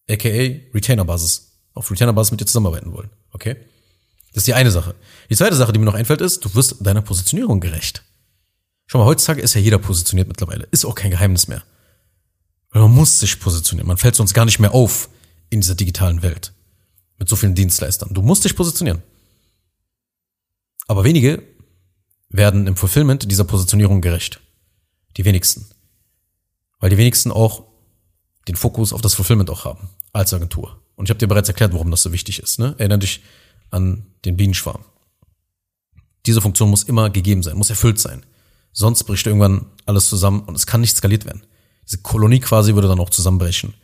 AKA 0.10 0.72
Retainer-Basis. 0.74 1.49
Auf 1.74 1.92
Retainer-Basis 1.92 2.32
mit 2.32 2.42
dir 2.42 2.46
zusammenarbeiten 2.46 2.94
wollen. 2.94 3.10
Okay? 3.32 3.58
Das 4.34 4.42
ist 4.42 4.48
die 4.48 4.54
eine 4.54 4.72
Sache. 4.72 4.96
Die 5.30 5.36
zweite 5.36 5.56
Sache, 5.56 5.74
die 5.74 5.80
mir 5.80 5.86
noch 5.86 5.94
einfällt, 5.94 6.22
ist, 6.22 6.46
du 6.46 6.54
wirst 6.56 6.76
deiner 6.80 7.02
Positionierung 7.02 7.60
gerecht. 7.60 8.04
Schau 8.86 9.00
mal, 9.00 9.06
heutzutage 9.06 9.42
ist 9.42 9.54
ja 9.54 9.62
jeder 9.62 9.78
positioniert 9.78 10.28
mittlerweile. 10.28 10.68
Ist 10.72 10.86
auch 10.86 10.96
kein 10.96 11.12
Geheimnis 11.12 11.48
mehr. 11.48 11.64
Weil 12.72 12.84
man 12.84 12.94
muss 12.94 13.20
sich 13.20 13.40
positionieren. 13.40 13.88
Man 13.88 13.98
fällt 13.98 14.16
sonst 14.16 14.34
gar 14.34 14.46
nicht 14.46 14.60
mehr 14.60 14.74
auf 14.74 15.10
in 15.50 15.62
dieser 15.62 15.76
digitalen 15.76 16.22
Welt. 16.22 16.54
Mit 17.18 17.30
so 17.30 17.36
vielen 17.36 17.56
Dienstleistern. 17.56 18.14
Du 18.14 18.22
musst 18.22 18.46
dich 18.46 18.56
positionieren. 18.56 19.04
Aber 20.88 21.04
wenige 21.04 21.44
werden 22.30 22.68
im 22.68 22.76
Fulfillment 22.76 23.30
dieser 23.30 23.44
Positionierung 23.44 24.02
gerecht. 24.02 24.40
Die 25.18 25.26
wenigsten. 25.26 25.66
Weil 26.80 26.90
die 26.90 26.98
wenigsten 26.98 27.32
auch 27.32 27.64
den 28.48 28.56
Fokus 28.56 28.94
auf 28.94 29.02
das 29.02 29.14
Fulfillment 29.16 29.50
auch 29.50 29.66
haben, 29.66 29.90
als 30.14 30.34
Agentur. 30.34 30.82
Und 31.00 31.06
ich 31.06 31.12
habe 31.12 31.18
dir 31.18 31.28
bereits 31.28 31.48
erklärt, 31.48 31.72
warum 31.72 31.92
das 31.92 32.04
so 32.04 32.12
wichtig 32.12 32.40
ist. 32.40 32.60
Ne? 32.60 32.76
Erinner 32.78 32.98
dich 32.98 33.22
an 33.72 34.06
den 34.26 34.36
Bienenschwarm. 34.36 34.84
Diese 36.26 36.42
Funktion 36.42 36.70
muss 36.70 36.84
immer 36.84 37.10
gegeben 37.10 37.42
sein, 37.42 37.56
muss 37.56 37.70
erfüllt 37.70 38.00
sein. 38.00 38.26
Sonst 38.74 39.06
bricht 39.06 39.26
irgendwann 39.26 39.68
alles 39.86 40.10
zusammen 40.10 40.42
und 40.42 40.56
es 40.56 40.68
kann 40.68 40.82
nicht 40.82 40.98
skaliert 40.98 41.24
werden. 41.24 41.44
Diese 41.86 42.00
Kolonie 42.00 42.42
quasi 42.42 42.76
würde 42.76 42.90
dann 42.90 43.00
auch 43.00 43.12
zusammenbrechen. 43.12 43.76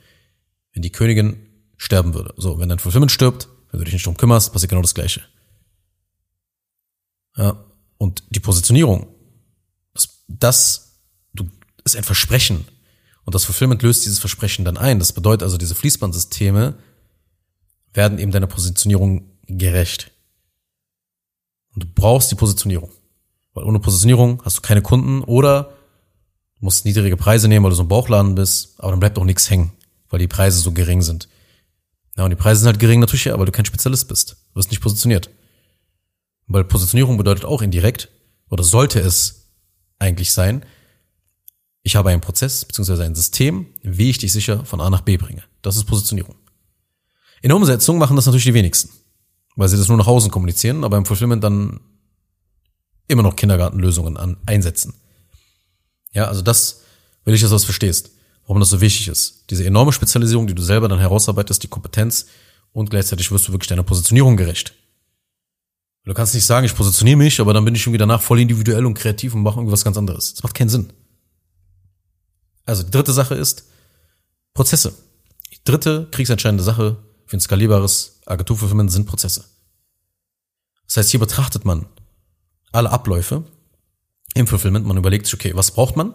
Wenn 0.73 0.81
die 0.81 0.91
Königin 0.91 1.37
sterben 1.77 2.13
würde. 2.13 2.33
So, 2.35 2.59
wenn 2.59 2.67
dein 2.67 2.79
Fulfillment 2.79 3.13
stirbt, 3.13 3.47
wenn 3.71 3.79
du 3.79 3.85
dich 3.85 3.93
nicht 3.93 4.05
drum 4.05 4.17
kümmerst, 4.17 4.51
passiert 4.51 4.71
genau 4.71 4.81
das 4.81 4.93
Gleiche. 4.93 5.21
Ja, 7.37 7.63
und 7.97 8.23
die 8.29 8.41
Positionierung, 8.41 9.07
das, 9.93 10.09
das 10.27 10.99
du, 11.33 11.47
ist 11.85 11.95
ein 11.95 12.03
Versprechen. 12.03 12.65
Und 13.23 13.35
das 13.35 13.45
Fulfillment 13.45 13.81
löst 13.83 14.03
dieses 14.03 14.19
Versprechen 14.19 14.65
dann 14.65 14.75
ein. 14.75 14.99
Das 14.99 15.13
bedeutet 15.13 15.43
also, 15.43 15.57
diese 15.57 15.75
Fließbandsysteme 15.75 16.77
werden 17.95 18.19
eben 18.19 18.31
deiner 18.31 18.47
Positionierung 18.47 19.29
gerecht. 19.47 20.11
Und 21.73 21.83
du 21.83 21.87
brauchst 21.93 22.31
die 22.31 22.35
Positionierung. 22.35 22.91
Weil 23.53 23.65
ohne 23.65 23.79
Positionierung 23.79 24.41
hast 24.43 24.57
du 24.57 24.61
keine 24.61 24.81
Kunden 24.81 25.21
oder 25.23 25.73
musst 26.59 26.85
niedrige 26.85 27.17
Preise 27.17 27.47
nehmen, 27.47 27.63
weil 27.63 27.69
du 27.69 27.75
so 27.75 27.83
ein 27.83 27.87
Bauchladen 27.87 28.35
bist, 28.35 28.79
aber 28.79 28.91
dann 28.91 28.99
bleibt 28.99 29.17
auch 29.17 29.25
nichts 29.25 29.49
hängen, 29.49 29.71
weil 30.09 30.19
die 30.19 30.27
Preise 30.27 30.59
so 30.59 30.71
gering 30.71 31.01
sind. 31.01 31.29
Ja, 32.17 32.23
und 32.23 32.29
die 32.29 32.35
Preise 32.35 32.61
sind 32.61 32.67
halt 32.67 32.79
gering 32.79 32.99
natürlich, 32.99 33.25
weil 33.25 33.45
du 33.45 33.51
kein 33.51 33.65
Spezialist 33.65 34.07
bist. 34.07 34.37
Du 34.51 34.55
wirst 34.55 34.71
nicht 34.71 34.81
positioniert. 34.81 35.29
Weil 36.47 36.63
Positionierung 36.63 37.17
bedeutet 37.17 37.45
auch 37.45 37.61
indirekt, 37.61 38.09
oder 38.49 38.63
sollte 38.63 38.99
es 38.99 39.49
eigentlich 39.99 40.31
sein, 40.31 40.65
ich 41.81 41.95
habe 41.95 42.09
einen 42.09 42.21
Prozess 42.21 42.65
bzw. 42.65 43.03
ein 43.03 43.15
System, 43.15 43.67
wie 43.83 44.09
ich 44.09 44.17
dich 44.17 44.31
sicher 44.31 44.65
von 44.65 44.81
A 44.81 44.89
nach 44.89 45.01
B 45.01 45.17
bringe. 45.17 45.43
Das 45.61 45.75
ist 45.75 45.85
Positionierung. 45.85 46.35
In 47.41 47.49
der 47.49 47.57
Umsetzung 47.57 47.97
machen 47.97 48.15
das 48.15 48.25
natürlich 48.25 48.45
die 48.45 48.53
wenigsten, 48.53 48.89
weil 49.55 49.67
sie 49.69 49.77
das 49.77 49.87
nur 49.87 49.97
nach 49.97 50.07
außen 50.07 50.31
kommunizieren, 50.31 50.83
aber 50.83 50.97
im 50.97 51.05
Fulfillment 51.05 51.43
dann 51.43 51.79
immer 53.07 53.23
noch 53.23 53.35
Kindergartenlösungen 53.35 54.17
an, 54.17 54.37
einsetzen. 54.45 54.93
Ja, 56.13 56.25
also 56.25 56.41
das 56.41 56.81
will 57.23 57.33
ich, 57.33 57.41
dass 57.41 57.49
du 57.49 57.55
das 57.55 57.65
verstehst, 57.65 58.11
warum 58.47 58.59
das 58.59 58.69
so 58.69 58.81
wichtig 58.81 59.07
ist. 59.07 59.45
Diese 59.49 59.65
enorme 59.65 59.91
Spezialisierung, 59.91 60.47
die 60.47 60.55
du 60.55 60.63
selber 60.63 60.87
dann 60.87 60.99
herausarbeitest, 60.99 61.61
die 61.61 61.67
Kompetenz 61.67 62.27
und 62.71 62.89
gleichzeitig 62.89 63.31
wirst 63.31 63.47
du 63.47 63.51
wirklich 63.51 63.69
deiner 63.69 63.83
Positionierung 63.83 64.37
gerecht. 64.37 64.73
Du 66.05 66.13
kannst 66.13 66.35
nicht 66.35 66.45
sagen, 66.45 66.65
ich 66.65 66.75
positioniere 66.75 67.17
mich, 67.17 67.39
aber 67.39 67.53
dann 67.53 67.65
bin 67.65 67.73
ich 67.73 67.81
irgendwie 67.81 67.97
danach 67.97 68.21
voll 68.21 68.39
individuell 68.39 68.85
und 68.85 68.93
kreativ 68.93 69.33
und 69.33 69.41
mache 69.41 69.59
irgendwas 69.59 69.83
ganz 69.83 69.97
anderes. 69.97 70.35
Das 70.35 70.43
macht 70.43 70.53
keinen 70.53 70.69
Sinn. 70.69 70.93
Also 72.65 72.83
die 72.83 72.91
dritte 72.91 73.11
Sache 73.11 73.35
ist 73.35 73.65
Prozesse. 74.53 74.93
Die 75.51 75.59
dritte 75.63 76.07
kriegsentscheidende 76.11 76.63
Sache 76.63 76.97
für 77.25 77.37
ein 77.37 77.41
skalierbares 77.41 78.21
Agenturfulfillment 78.25 78.91
sind 78.91 79.05
Prozesse. 79.05 79.45
Das 80.85 80.97
heißt, 80.97 81.11
hier 81.11 81.19
betrachtet 81.19 81.65
man 81.65 81.85
alle 82.71 82.91
Abläufe 82.91 83.43
im 84.33 84.47
Fulfillment. 84.47 84.85
Man 84.85 84.97
überlegt 84.97 85.25
sich, 85.25 85.33
okay, 85.33 85.55
was 85.55 85.71
braucht 85.71 85.95
man? 85.95 86.13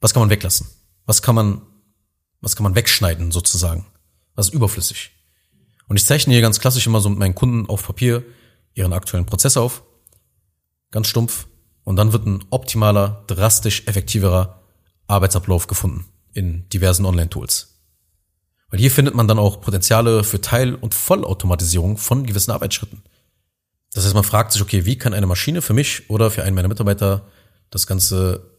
Was 0.00 0.12
kann 0.12 0.22
man 0.22 0.30
weglassen? 0.30 0.66
Was 1.06 1.22
kann 1.22 1.34
man, 1.34 1.62
was 2.40 2.56
kann 2.56 2.64
man 2.64 2.74
wegschneiden 2.74 3.30
sozusagen? 3.30 3.86
Was 4.34 4.48
ist 4.48 4.54
überflüssig? 4.54 5.12
Und 5.88 5.96
ich 5.96 6.06
zeichne 6.06 6.32
hier 6.32 6.42
ganz 6.42 6.58
klassisch 6.58 6.86
immer 6.86 7.00
so 7.00 7.10
mit 7.10 7.18
meinen 7.18 7.34
Kunden 7.34 7.68
auf 7.68 7.86
Papier 7.86 8.24
ihren 8.74 8.92
aktuellen 8.92 9.26
Prozess 9.26 9.56
auf, 9.56 9.82
ganz 10.90 11.06
stumpf, 11.06 11.46
und 11.84 11.96
dann 11.96 12.12
wird 12.12 12.26
ein 12.26 12.44
optimaler, 12.50 13.24
drastisch 13.26 13.86
effektiverer 13.86 14.62
Arbeitsablauf 15.08 15.66
gefunden 15.66 16.06
in 16.32 16.68
diversen 16.68 17.04
Online-Tools. 17.04 17.71
Weil 18.72 18.80
hier 18.80 18.90
findet 18.90 19.14
man 19.14 19.28
dann 19.28 19.38
auch 19.38 19.60
Potenziale 19.60 20.24
für 20.24 20.40
Teil- 20.40 20.74
und 20.74 20.94
Vollautomatisierung 20.94 21.98
von 21.98 22.24
gewissen 22.24 22.52
Arbeitsschritten. 22.52 23.02
Das 23.92 24.06
heißt, 24.06 24.14
man 24.14 24.24
fragt 24.24 24.50
sich, 24.50 24.62
okay, 24.62 24.86
wie 24.86 24.96
kann 24.96 25.12
eine 25.12 25.26
Maschine 25.26 25.60
für 25.60 25.74
mich 25.74 26.08
oder 26.08 26.30
für 26.30 26.42
einen 26.42 26.56
meiner 26.56 26.68
Mitarbeiter 26.68 27.26
das 27.68 27.86
Ganze 27.86 28.50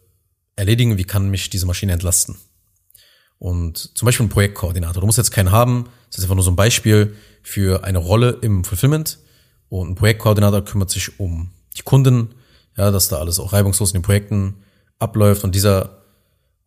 erledigen? 0.56 1.00
Wie 1.00 1.04
kann 1.04 1.30
mich 1.30 1.50
diese 1.50 1.66
Maschine 1.66 1.94
entlasten? 1.94 2.38
Und 3.40 3.98
zum 3.98 4.06
Beispiel 4.06 4.28
ein 4.28 4.30
Projektkoordinator. 4.30 5.02
Du 5.02 5.08
musst 5.08 5.18
jetzt 5.18 5.32
keinen 5.32 5.52
haben. 5.52 5.90
Das 6.12 6.20
ist 6.20 6.26
einfach 6.26 6.36
nur 6.36 6.44
so 6.44 6.52
ein 6.52 6.56
Beispiel 6.56 7.16
für 7.42 7.84
eine 7.84 7.98
Rolle 7.98 8.38
im 8.42 8.64
Fulfillment. 8.64 9.18
Und 9.68 9.90
ein 9.90 9.96
Projektkoordinator 9.96 10.64
kümmert 10.64 10.92
sich 10.92 11.20
um 11.20 11.50
die 11.76 11.82
Kunden, 11.82 12.36
ja, 12.78 12.92
dass 12.92 13.08
da 13.08 13.18
alles 13.18 13.40
auch 13.40 13.52
reibungslos 13.52 13.90
in 13.90 13.98
den 13.98 14.04
Projekten 14.04 14.58
abläuft. 15.00 15.44
Und 15.44 15.56
dieser 15.56 16.04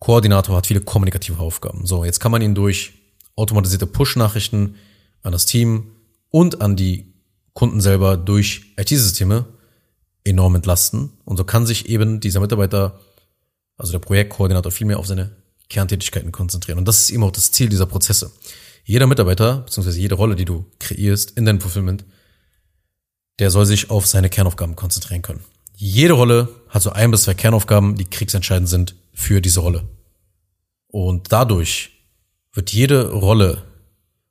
Koordinator 0.00 0.56
hat 0.56 0.66
viele 0.66 0.80
kommunikative 0.80 1.38
Aufgaben. 1.38 1.86
So, 1.86 2.04
jetzt 2.04 2.18
kann 2.18 2.32
man 2.32 2.42
ihn 2.42 2.56
durch 2.56 2.95
automatisierte 3.36 3.86
Push-Nachrichten 3.86 4.76
an 5.22 5.32
das 5.32 5.46
Team 5.46 5.92
und 6.30 6.60
an 6.60 6.76
die 6.76 7.12
Kunden 7.52 7.80
selber 7.80 8.16
durch 8.16 8.72
IT-Systeme 8.76 9.46
enorm 10.24 10.56
entlasten. 10.56 11.10
Und 11.24 11.36
so 11.36 11.44
kann 11.44 11.66
sich 11.66 11.88
eben 11.88 12.20
dieser 12.20 12.40
Mitarbeiter, 12.40 13.00
also 13.76 13.92
der 13.92 13.98
Projektkoordinator, 14.00 14.72
viel 14.72 14.86
mehr 14.86 14.98
auf 14.98 15.06
seine 15.06 15.30
Kerntätigkeiten 15.68 16.32
konzentrieren. 16.32 16.78
Und 16.78 16.86
das 16.86 17.00
ist 17.00 17.10
eben 17.10 17.22
auch 17.22 17.30
das 17.30 17.52
Ziel 17.52 17.68
dieser 17.68 17.86
Prozesse. 17.86 18.32
Jeder 18.84 19.06
Mitarbeiter, 19.06 19.58
beziehungsweise 19.58 20.00
jede 20.00 20.14
Rolle, 20.14 20.36
die 20.36 20.44
du 20.44 20.64
kreierst 20.78 21.32
in 21.32 21.44
deinem 21.44 21.60
Fulfillment, 21.60 22.04
der 23.38 23.50
soll 23.50 23.66
sich 23.66 23.90
auf 23.90 24.06
seine 24.06 24.30
Kernaufgaben 24.30 24.76
konzentrieren 24.76 25.22
können. 25.22 25.44
Jede 25.74 26.14
Rolle 26.14 26.48
hat 26.68 26.82
so 26.82 26.90
ein 26.90 27.10
bis 27.10 27.24
zwei 27.24 27.34
Kernaufgaben, 27.34 27.96
die 27.96 28.04
kriegsentscheidend 28.04 28.68
sind 28.68 28.94
für 29.12 29.40
diese 29.40 29.60
Rolle. 29.60 29.88
Und 30.88 31.32
dadurch 31.32 31.95
wird 32.56 32.72
jede 32.72 33.10
Rolle 33.10 33.62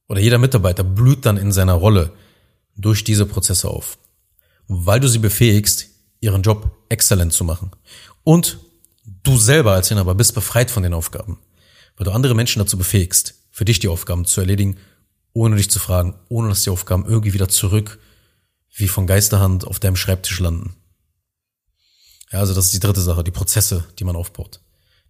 oder 0.08 0.20
jeder 0.20 0.38
Mitarbeiter 0.40 0.84
blüht 0.84 1.26
dann 1.26 1.38
in 1.38 1.52
seiner 1.52 1.74
Rolle 1.74 2.12
durch 2.76 3.04
diese 3.04 3.26
Prozesse 3.26 3.70
auf. 3.70 3.98
Weil 4.68 5.00
du 5.00 5.08
sie 5.08 5.20
befähigst, 5.20 5.88
ihren 6.20 6.42
Job 6.42 6.76
exzellent 6.90 7.34
zu 7.34 7.44
machen. 7.44 7.72
Und 8.24 8.60
du 9.24 9.38
selber 9.38 9.74
als 9.74 9.92
Inhaber 9.92 10.16
bist 10.16 10.34
befreit 10.34 10.72
von 10.72 10.84
den 10.84 10.94
Aufgaben, 10.94 11.40
weil 11.98 12.06
du 12.06 12.12
andere 12.12 12.34
Menschen 12.34 12.60
dazu 12.60 12.78
befähigst, 12.78 13.36
für 13.52 13.66
dich 13.66 13.80
die 13.80 13.88
Aufgaben 13.88 14.26
zu 14.26 14.42
erledigen, 14.42 14.78
ohne 15.34 15.56
dich 15.56 15.70
zu 15.70 15.80
fragen, 15.80 16.16
ohne 16.28 16.50
dass 16.50 16.64
die 16.64 16.72
Aufgaben 16.72 17.06
irgendwie 17.06 17.34
wieder 17.34 17.48
zurück 17.48 18.00
wie 18.74 18.88
von 18.88 19.08
Geisterhand 19.08 19.66
auf 19.66 19.80
deinem 19.80 19.96
Schreibtisch 19.96 20.40
landen. 20.40 20.76
Ja, 22.32 22.40
also 22.40 22.54
das 22.54 22.66
ist 22.66 22.74
die 22.74 22.80
dritte 22.80 23.02
Sache, 23.02 23.24
die 23.24 23.32
Prozesse, 23.32 23.86
die 24.00 24.04
man 24.04 24.16
aufbaut. 24.16 24.60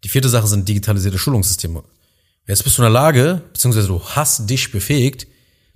Die 0.04 0.10
vierte 0.10 0.30
Sache 0.30 0.47
sind 0.47 0.67
digitalisierte 0.67 1.17
Schulungssysteme. 1.17 1.84
Jetzt 2.47 2.63
bist 2.63 2.77
du 2.77 2.81
in 2.81 2.86
der 2.86 2.91
Lage, 2.91 3.41
beziehungsweise 3.53 3.88
du 3.88 4.01
hast 4.03 4.49
dich 4.49 4.71
befähigt, 4.71 5.27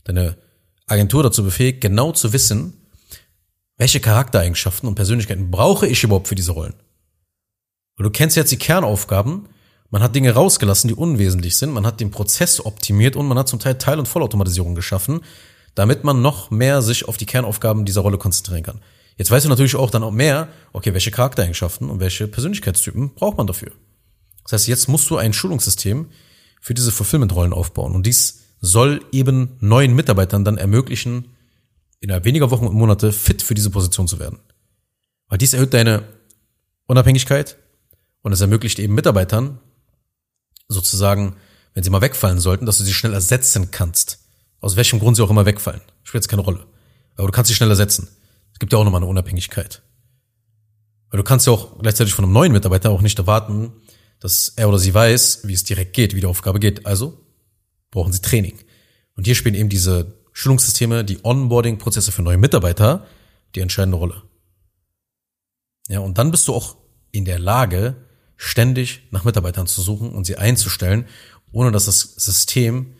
deine 0.03 0.37
Agentur 0.85 1.23
dazu 1.23 1.43
befähigt, 1.43 1.81
genau 1.81 2.11
zu 2.11 2.31
wissen, 2.31 2.73
welche 3.77 3.99
Charaktereigenschaften 3.99 4.87
und 4.87 4.95
Persönlichkeiten 4.95 5.49
brauche 5.49 5.87
ich 5.87 6.03
überhaupt 6.03 6.27
für 6.27 6.35
diese 6.35 6.51
Rollen. 6.51 6.75
Weil 7.95 8.03
du 8.03 8.11
kennst 8.11 8.35
jetzt 8.35 8.51
die 8.51 8.57
Kernaufgaben, 8.57 9.47
man 9.89 10.03
hat 10.03 10.15
Dinge 10.15 10.31
rausgelassen, 10.31 10.87
die 10.87 10.93
unwesentlich 10.93 11.57
sind, 11.57 11.71
man 11.71 11.87
hat 11.87 11.99
den 11.99 12.11
Prozess 12.11 12.63
optimiert 12.63 13.15
und 13.15 13.27
man 13.27 13.37
hat 13.37 13.47
zum 13.47 13.59
Teil 13.59 13.77
Teil- 13.77 13.97
und 13.97 14.07
Vollautomatisierung 14.07 14.75
geschaffen, 14.75 15.21
damit 15.73 16.03
man 16.03 16.21
noch 16.21 16.51
mehr 16.51 16.81
sich 16.81 17.07
auf 17.07 17.17
die 17.17 17.25
Kernaufgaben 17.25 17.85
dieser 17.85 18.01
Rolle 18.01 18.17
konzentrieren 18.19 18.63
kann. 18.63 18.81
Jetzt 19.17 19.31
weißt 19.31 19.45
du 19.45 19.49
natürlich 19.49 19.75
auch 19.75 19.89
dann 19.89 20.03
auch 20.03 20.11
mehr, 20.11 20.49
okay, 20.71 20.93
welche 20.93 21.11
Charaktereigenschaften 21.11 21.89
und 21.89 21.99
welche 21.99 22.27
Persönlichkeitstypen 22.27 23.15
braucht 23.15 23.37
man 23.37 23.47
dafür. 23.47 23.71
Das 24.43 24.53
heißt, 24.53 24.67
jetzt 24.67 24.87
musst 24.87 25.09
du 25.09 25.17
ein 25.17 25.33
Schulungssystem 25.33 26.07
für 26.59 26.73
diese 26.73 26.91
Fulfillment-Rollen 26.91 27.53
aufbauen 27.53 27.93
und 27.93 28.05
dies 28.05 28.41
soll 28.61 29.05
eben 29.11 29.57
neuen 29.59 29.95
Mitarbeitern 29.95 30.43
dann 30.43 30.57
ermöglichen, 30.57 31.35
innerhalb 32.01 32.25
weniger 32.25 32.51
Wochen 32.51 32.67
und 32.67 32.75
Monate 32.75 33.11
fit 33.11 33.41
für 33.41 33.53
diese 33.53 33.69
Position 33.69 34.07
zu 34.07 34.19
werden. 34.19 34.39
Weil 35.27 35.37
dies 35.37 35.53
erhöht 35.53 35.73
deine 35.73 36.03
Unabhängigkeit, 36.87 37.57
und 38.21 38.31
es 38.31 38.41
ermöglicht 38.41 38.79
eben 38.79 38.95
Mitarbeitern, 38.95 39.59
sozusagen, 40.67 41.35
wenn 41.73 41.83
sie 41.83 41.89
mal 41.89 42.01
wegfallen 42.01 42.39
sollten, 42.39 42.65
dass 42.65 42.77
du 42.77 42.83
sie 42.83 42.93
schnell 42.93 43.13
ersetzen 43.13 43.71
kannst. 43.71 44.19
Aus 44.59 44.75
welchem 44.75 44.99
Grund 44.99 45.15
sie 45.15 45.23
auch 45.23 45.29
immer 45.29 45.45
wegfallen. 45.45 45.81
Spielt 46.03 46.23
jetzt 46.23 46.29
keine 46.29 46.41
Rolle. 46.41 46.65
Aber 47.15 47.27
du 47.27 47.31
kannst 47.31 47.49
sie 47.49 47.55
schnell 47.55 47.69
ersetzen. 47.69 48.09
Es 48.53 48.59
gibt 48.59 48.73
ja 48.73 48.79
auch 48.79 48.83
nochmal 48.83 49.01
eine 49.01 49.09
Unabhängigkeit. 49.09 49.81
Weil 51.09 51.17
du 51.17 51.23
kannst 51.23 51.47
ja 51.47 51.53
auch 51.53 51.79
gleichzeitig 51.79 52.13
von 52.13 52.25
einem 52.25 52.33
neuen 52.33 52.51
Mitarbeiter 52.51 52.91
auch 52.91 53.01
nicht 53.01 53.17
erwarten, 53.17 53.71
dass 54.19 54.53
er 54.55 54.69
oder 54.69 54.79
sie 54.79 54.93
weiß, 54.93 55.41
wie 55.43 55.53
es 55.53 55.63
direkt 55.63 55.93
geht, 55.93 56.15
wie 56.15 56.21
die 56.21 56.25
Aufgabe 56.25 56.59
geht. 56.59 56.85
Also 56.85 57.25
brauchen 57.91 58.13
sie 58.13 58.21
Training. 58.21 58.57
Und 59.15 59.25
hier 59.25 59.35
spielen 59.35 59.55
eben 59.55 59.69
diese 59.69 60.13
Schulungssysteme, 60.33 61.03
die 61.03 61.19
Onboarding-Prozesse 61.23 62.11
für 62.11 62.21
neue 62.21 62.37
Mitarbeiter 62.37 63.05
die 63.55 63.61
entscheidende 63.61 63.97
Rolle. 63.97 64.23
Ja, 65.87 65.99
und 65.99 66.17
dann 66.17 66.31
bist 66.31 66.47
du 66.47 66.53
auch 66.53 66.77
in 67.11 67.25
der 67.25 67.39
Lage, 67.39 67.95
ständig 68.37 69.01
nach 69.11 69.25
Mitarbeitern 69.25 69.67
zu 69.67 69.81
suchen 69.81 70.11
und 70.11 70.25
sie 70.25 70.37
einzustellen, 70.37 71.05
ohne 71.51 71.71
dass 71.71 71.85
das 71.85 71.99
System, 71.99 72.93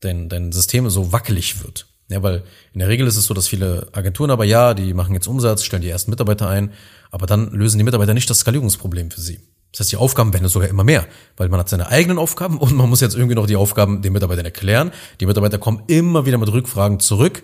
dein, 0.00 0.28
dein 0.28 0.52
System 0.52 0.90
so 0.90 1.12
wackelig 1.12 1.62
wird. 1.62 1.86
Ja, 2.08 2.22
weil 2.22 2.44
in 2.72 2.80
der 2.80 2.88
Regel 2.88 3.06
ist 3.06 3.16
es 3.16 3.24
so, 3.24 3.34
dass 3.34 3.48
viele 3.48 3.88
Agenturen 3.92 4.30
aber 4.30 4.44
ja, 4.44 4.74
die 4.74 4.92
machen 4.92 5.14
jetzt 5.14 5.26
Umsatz, 5.26 5.64
stellen 5.64 5.82
die 5.82 5.88
ersten 5.88 6.10
Mitarbeiter 6.10 6.48
ein, 6.48 6.72
aber 7.10 7.26
dann 7.26 7.50
lösen 7.52 7.78
die 7.78 7.84
Mitarbeiter 7.84 8.14
nicht 8.14 8.28
das 8.28 8.40
Skalierungsproblem 8.40 9.10
für 9.10 9.20
sie. 9.20 9.40
Das 9.76 9.80
heißt, 9.80 9.92
die 9.92 9.98
Aufgaben 9.98 10.32
werden 10.32 10.48
sogar 10.48 10.70
immer 10.70 10.84
mehr, 10.84 11.06
weil 11.36 11.50
man 11.50 11.60
hat 11.60 11.68
seine 11.68 11.88
eigenen 11.88 12.16
Aufgaben 12.16 12.56
und 12.56 12.74
man 12.74 12.88
muss 12.88 13.02
jetzt 13.02 13.14
irgendwie 13.14 13.34
noch 13.34 13.46
die 13.46 13.56
Aufgaben 13.56 14.00
den 14.00 14.14
Mitarbeitern 14.14 14.46
erklären. 14.46 14.90
Die 15.20 15.26
Mitarbeiter 15.26 15.58
kommen 15.58 15.82
immer 15.86 16.24
wieder 16.24 16.38
mit 16.38 16.50
Rückfragen 16.50 16.98
zurück 16.98 17.42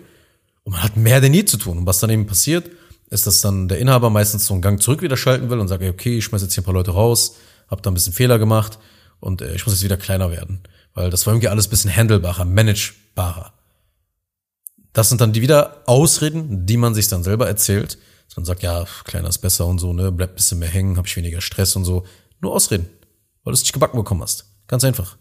und 0.63 0.71
man 0.71 0.81
hat 0.81 0.97
mehr 0.97 1.21
denn 1.21 1.31
nie 1.31 1.45
zu 1.45 1.57
tun. 1.57 1.77
Und 1.77 1.85
was 1.85 1.99
dann 1.99 2.09
eben 2.09 2.25
passiert, 2.25 2.71
ist, 3.11 3.27
dass 3.27 3.41
dann 3.41 3.67
der 3.67 3.77
Inhaber 3.77 4.09
meistens 4.09 4.47
so 4.47 4.55
einen 4.55 4.63
Gang 4.63 4.81
zurück 4.81 5.03
wieder 5.03 5.15
schalten 5.15 5.51
will 5.51 5.59
und 5.59 5.67
sagt, 5.67 5.83
okay, 5.83 6.17
ich 6.17 6.25
schmeiß 6.25 6.41
jetzt 6.41 6.55
hier 6.55 6.63
ein 6.63 6.65
paar 6.65 6.73
Leute 6.73 6.89
raus, 6.89 7.35
hab 7.67 7.83
da 7.83 7.91
ein 7.91 7.93
bisschen 7.93 8.13
Fehler 8.13 8.39
gemacht 8.39 8.79
und 9.19 9.43
äh, 9.43 9.53
ich 9.53 9.63
muss 9.67 9.75
jetzt 9.75 9.83
wieder 9.83 9.97
kleiner 9.97 10.31
werden. 10.31 10.61
Weil 10.95 11.11
das 11.11 11.27
war 11.27 11.33
irgendwie 11.33 11.49
alles 11.49 11.67
bisschen 11.67 11.95
handelbarer, 11.95 12.45
managebarer. 12.45 13.53
Das 14.91 15.09
sind 15.09 15.21
dann 15.21 15.33
die 15.33 15.43
wieder 15.43 15.83
Ausreden, 15.85 16.65
die 16.65 16.77
man 16.77 16.95
sich 16.95 17.09
dann 17.09 17.23
selber 17.23 17.47
erzählt. 17.47 17.99
Man 18.35 18.45
sagt, 18.45 18.63
ja, 18.63 18.85
kleiner 19.03 19.29
ist 19.29 19.37
besser 19.39 19.67
und 19.67 19.77
so, 19.77 19.93
ne, 19.93 20.11
bleib 20.11 20.31
ein 20.31 20.35
bisschen 20.35 20.57
mehr 20.57 20.69
hängen, 20.69 20.97
hab 20.97 21.05
ich 21.05 21.15
weniger 21.15 21.39
Stress 21.39 21.75
und 21.75 21.85
so. 21.85 22.03
Nur 22.43 22.53
Ausreden, 22.53 22.89
weil 23.43 23.51
du 23.51 23.55
es 23.55 23.61
nicht 23.61 23.71
gebacken 23.71 23.97
bekommen 23.97 24.21
hast. 24.21 24.45
Ganz 24.67 24.83
einfach. 24.83 25.17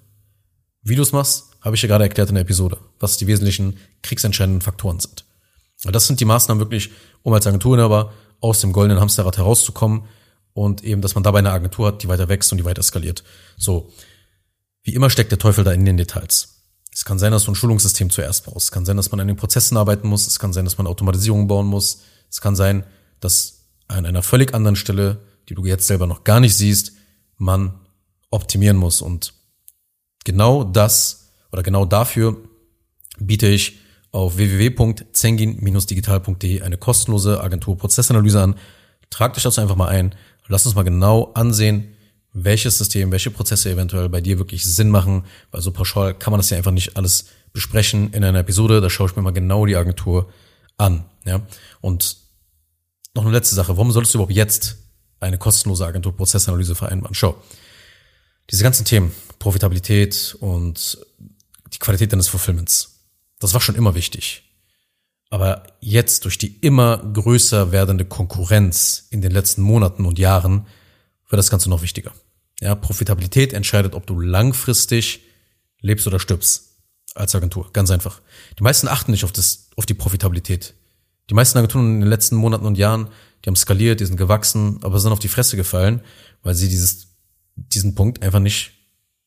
Wie 0.82 0.96
du 0.96 1.02
es 1.02 1.12
machst, 1.12 1.50
habe 1.60 1.76
ich 1.76 1.82
ja 1.82 1.86
gerade 1.86 2.02
erklärt 2.02 2.28
in 2.30 2.34
der 2.34 2.42
Episode, 2.42 2.78
was 2.98 3.16
die 3.16 3.28
wesentlichen 3.28 3.78
kriegsentscheidenden 4.02 4.60
Faktoren 4.60 4.98
sind. 4.98 5.24
Das 5.84 6.08
sind 6.08 6.18
die 6.18 6.24
Maßnahmen 6.24 6.60
wirklich, 6.60 6.90
um 7.22 7.32
als 7.32 7.46
Agenturinhaber 7.46 8.12
aus 8.40 8.60
dem 8.60 8.72
goldenen 8.72 9.00
Hamsterrad 9.00 9.36
herauszukommen 9.36 10.02
und 10.52 10.82
eben, 10.82 11.00
dass 11.00 11.14
man 11.14 11.22
dabei 11.22 11.38
eine 11.38 11.52
Agentur 11.52 11.86
hat, 11.86 12.02
die 12.02 12.08
weiter 12.08 12.28
wächst 12.28 12.50
und 12.50 12.58
die 12.58 12.64
weiter 12.64 12.82
skaliert. 12.82 13.22
So. 13.56 13.92
Wie 14.82 14.94
immer 14.94 15.08
steckt 15.08 15.30
der 15.30 15.38
Teufel 15.38 15.62
da 15.62 15.70
in 15.70 15.84
den 15.84 15.96
Details. 15.96 16.64
Es 16.92 17.04
kann 17.04 17.20
sein, 17.20 17.30
dass 17.30 17.44
du 17.44 17.52
ein 17.52 17.54
Schulungssystem 17.54 18.10
zuerst 18.10 18.46
brauchst. 18.46 18.64
Es 18.64 18.72
kann 18.72 18.84
sein, 18.84 18.96
dass 18.96 19.12
man 19.12 19.20
an 19.20 19.28
den 19.28 19.36
Prozessen 19.36 19.76
arbeiten 19.76 20.08
muss. 20.08 20.26
Es 20.26 20.40
kann 20.40 20.52
sein, 20.52 20.64
dass 20.64 20.76
man 20.76 20.88
Automatisierung 20.88 21.46
bauen 21.46 21.68
muss. 21.68 22.00
Es 22.28 22.40
kann 22.40 22.56
sein, 22.56 22.84
dass 23.20 23.68
an 23.86 24.06
einer 24.06 24.24
völlig 24.24 24.54
anderen 24.54 24.74
Stelle, 24.74 25.20
die 25.48 25.54
du 25.54 25.64
jetzt 25.64 25.86
selber 25.86 26.08
noch 26.08 26.24
gar 26.24 26.40
nicht 26.40 26.56
siehst, 26.56 26.92
man 27.42 27.74
optimieren 28.30 28.76
muss. 28.76 29.00
Und 29.02 29.32
genau 30.24 30.62
das 30.64 31.32
oder 31.50 31.62
genau 31.62 31.84
dafür 31.84 32.36
biete 33.18 33.48
ich 33.48 33.78
auf 34.12 34.36
www.zengin-digital.de 34.36 36.62
eine 36.62 36.78
kostenlose 36.78 37.42
Agenturprozessanalyse 37.42 38.40
an. 38.40 38.54
Trag 39.10 39.34
dich 39.34 39.42
dazu 39.42 39.60
einfach 39.60 39.74
mal 39.76 39.88
ein. 39.88 40.14
Lass 40.48 40.64
uns 40.66 40.74
mal 40.74 40.84
genau 40.84 41.32
ansehen, 41.34 41.94
welches 42.32 42.78
System, 42.78 43.12
welche 43.12 43.30
Prozesse 43.30 43.70
eventuell 43.70 44.08
bei 44.08 44.20
dir 44.20 44.38
wirklich 44.38 44.64
Sinn 44.64 44.90
machen, 44.90 45.24
weil 45.50 45.60
so 45.60 45.72
pauschal 45.72 46.14
kann 46.14 46.30
man 46.30 46.38
das 46.38 46.50
ja 46.50 46.56
einfach 46.56 46.72
nicht 46.72 46.96
alles 46.96 47.26
besprechen 47.52 48.12
in 48.12 48.24
einer 48.24 48.40
Episode. 48.40 48.80
Da 48.80 48.88
schaue 48.88 49.08
ich 49.08 49.16
mir 49.16 49.22
mal 49.22 49.32
genau 49.32 49.66
die 49.66 49.76
Agentur 49.76 50.30
an. 50.78 51.04
Ja? 51.24 51.42
Und 51.80 52.16
noch 53.14 53.24
eine 53.24 53.32
letzte 53.32 53.54
Sache. 53.54 53.76
Warum 53.76 53.92
solltest 53.92 54.14
du 54.14 54.18
überhaupt 54.18 54.34
jetzt 54.34 54.78
eine 55.22 55.38
kostenlose 55.38 55.86
Agenturprozessanalyse 55.86 56.74
vereinbaren? 56.74 57.14
Schau. 57.14 57.40
Diese 58.50 58.64
ganzen 58.64 58.84
Themen, 58.84 59.12
Profitabilität 59.38 60.36
und 60.40 60.98
die 61.72 61.78
Qualität 61.78 62.12
deines 62.12 62.28
Fulfillments, 62.28 63.00
das 63.38 63.54
war 63.54 63.60
schon 63.60 63.76
immer 63.76 63.94
wichtig. 63.94 64.42
Aber 65.30 65.62
jetzt 65.80 66.24
durch 66.24 66.36
die 66.36 66.58
immer 66.60 66.98
größer 66.98 67.72
werdende 67.72 68.04
Konkurrenz 68.04 69.06
in 69.10 69.22
den 69.22 69.32
letzten 69.32 69.62
Monaten 69.62 70.04
und 70.04 70.18
Jahren 70.18 70.66
wird 71.28 71.38
das 71.38 71.50
Ganze 71.50 71.70
noch 71.70 71.82
wichtiger. 71.82 72.12
Ja, 72.60 72.74
Profitabilität 72.74 73.52
entscheidet, 73.54 73.94
ob 73.94 74.06
du 74.06 74.20
langfristig 74.20 75.22
lebst 75.80 76.06
oder 76.06 76.20
stirbst 76.20 76.76
als 77.14 77.34
Agentur. 77.34 77.72
Ganz 77.72 77.90
einfach. 77.90 78.20
Die 78.58 78.62
meisten 78.62 78.88
achten 78.88 79.10
nicht 79.10 79.24
auf 79.24 79.32
das, 79.32 79.70
auf 79.76 79.86
die 79.86 79.94
Profitabilität. 79.94 80.74
Die 81.30 81.34
meisten 81.34 81.58
Agenturen 81.58 81.94
in 81.94 82.00
den 82.00 82.10
letzten 82.10 82.36
Monaten 82.36 82.66
und 82.66 82.76
Jahren, 82.76 83.08
die 83.44 83.48
haben 83.48 83.56
skaliert, 83.56 84.00
die 84.00 84.06
sind 84.06 84.16
gewachsen, 84.16 84.78
aber 84.82 85.00
sind 85.00 85.12
auf 85.12 85.18
die 85.18 85.28
Fresse 85.28 85.56
gefallen, 85.56 86.02
weil 86.42 86.54
sie 86.54 86.68
dieses, 86.68 87.08
diesen 87.56 87.94
Punkt 87.94 88.22
einfach 88.22 88.40
nicht 88.40 88.72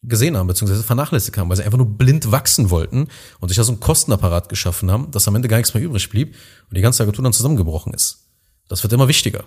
gesehen 0.04 0.38
haben, 0.38 0.47
beziehungsweise 0.47 0.84
vernachlässigt 0.84 1.38
haben, 1.38 1.49
weil 1.49 1.58
sie 1.58 1.63
einfach 1.63 1.78
nur 1.78 1.97
blind 1.97 2.32
wachsen 2.32 2.69
wollten 2.69 3.08
und 3.39 3.49
sich 3.49 3.58
da 3.58 3.63
so 3.63 3.71
einen 3.71 3.80
Kostenapparat 3.80 4.49
geschaffen 4.49 4.91
haben, 4.91 5.12
dass 5.12 5.28
am 5.28 5.36
Ende 5.36 5.47
gar 5.47 5.58
nichts 5.58 5.73
mehr 5.73 5.84
übrig 5.84 6.10
blieb 6.10 6.36
und 6.69 6.78
die 6.78 6.82
ganze 6.82 7.04
Agentur 7.04 7.23
dann 7.23 7.34
zusammengebrochen 7.34 7.93
ist. 7.93 8.30
Das 8.67 8.84
wird 8.84 8.93
immer 8.93 9.08
wichtiger. 9.08 9.45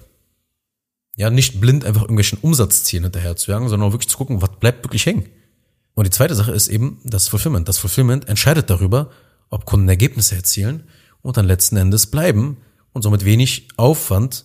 Ja, 1.17 1.31
nicht 1.31 1.61
blind 1.61 1.85
einfach 1.85 2.03
irgendwelchen 2.03 2.39
Umsatzzielen 2.41 3.05
hinterher 3.05 3.37
zu 3.37 3.51
jagen, 3.51 3.69
sondern 3.69 3.89
auch 3.89 3.93
wirklich 3.93 4.09
zu 4.09 4.17
gucken, 4.17 4.43
was 4.43 4.51
bleibt 4.61 4.85
wirklich 4.85 5.07
hängen. 5.07 5.29
Und 5.95 6.07
die 6.07 6.11
zweite 6.11 6.37
Sache 6.37 6.53
ist 6.53 6.69
eben 6.69 7.01
das 7.05 7.27
Fulfillment. 7.27 7.69
Das 7.69 7.79
Fulfillment 7.79 8.29
entscheidet 8.29 8.71
darüber, 8.71 9.11
ob 9.51 9.65
Kunden 9.65 9.89
Ergebnisse 9.89 10.37
erzielen 10.37 10.85
und 11.23 11.37
dann 11.37 11.47
letzten 11.47 11.77
Endes 11.77 12.07
bleiben 12.07 12.59
und 12.93 13.03
somit 13.03 13.25
wenig 13.25 13.69
Aufwand 13.77 14.45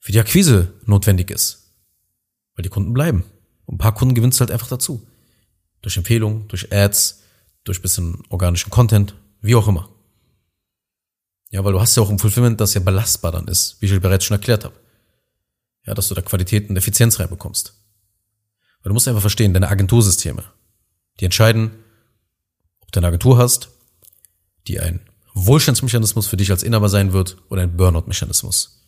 für 0.00 0.12
die 0.12 0.18
Akquise 0.18 0.74
notwendig 0.86 1.30
ist. 1.30 1.72
Weil 2.56 2.64
die 2.64 2.68
Kunden 2.68 2.92
bleiben. 2.92 3.24
Und 3.66 3.76
ein 3.76 3.78
paar 3.78 3.94
Kunden 3.94 4.14
gewinnst 4.14 4.40
du 4.40 4.40
halt 4.40 4.50
einfach 4.50 4.68
dazu. 4.68 5.06
Durch 5.82 5.96
Empfehlungen, 5.96 6.48
durch 6.48 6.72
Ads, 6.72 7.22
durch 7.64 7.80
bisschen 7.80 8.22
organischen 8.30 8.70
Content, 8.70 9.14
wie 9.40 9.54
auch 9.54 9.68
immer. 9.68 9.88
Ja, 11.50 11.64
weil 11.64 11.72
du 11.72 11.80
hast 11.80 11.96
ja 11.96 12.02
auch 12.02 12.10
ein 12.10 12.18
Fulfillment, 12.18 12.60
das 12.60 12.74
ja 12.74 12.80
belastbar 12.80 13.32
dann 13.32 13.48
ist, 13.48 13.76
wie 13.80 13.86
ich 13.86 14.00
bereits 14.00 14.24
schon 14.24 14.36
erklärt 14.36 14.64
habe. 14.64 14.74
Ja, 15.84 15.94
dass 15.94 16.08
du 16.08 16.14
da 16.14 16.22
Qualität 16.22 16.68
und 16.68 16.76
Effizienz 16.76 17.18
reinbekommst. 17.18 17.74
Weil 18.82 18.90
du 18.90 18.94
musst 18.94 19.08
einfach 19.08 19.20
verstehen, 19.20 19.52
deine 19.52 19.68
Agentursysteme, 19.68 20.44
die 21.18 21.24
entscheiden, 21.26 21.72
ob 22.80 22.92
du 22.92 23.00
eine 23.00 23.08
Agentur 23.08 23.36
hast, 23.36 23.70
die 24.66 24.80
ein 24.80 25.00
Wohlstandsmechanismus 25.34 26.26
für 26.26 26.36
dich 26.36 26.50
als 26.50 26.62
Inhaber 26.62 26.88
sein 26.88 27.12
wird 27.12 27.36
oder 27.48 27.62
ein 27.62 27.76
Burnout-Mechanismus. 27.76 28.79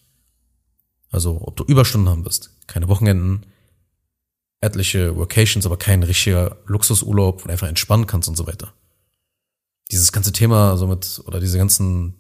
Also, 1.12 1.40
ob 1.42 1.56
du 1.56 1.64
Überstunden 1.64 2.08
haben 2.08 2.24
wirst, 2.24 2.50
keine 2.66 2.88
Wochenenden, 2.88 3.46
etliche 4.60 5.16
Vacations, 5.16 5.66
aber 5.66 5.76
kein 5.76 6.02
richtiger 6.02 6.56
Luxusurlaub, 6.66 7.42
wo 7.42 7.46
du 7.46 7.52
einfach 7.52 7.68
entspannen 7.68 8.06
kannst 8.06 8.28
und 8.28 8.36
so 8.36 8.46
weiter. 8.46 8.72
Dieses 9.90 10.10
ganze 10.10 10.32
Thema 10.32 10.76
somit, 10.78 11.20
oder 11.26 11.38
diese 11.38 11.58
ganzen 11.58 12.14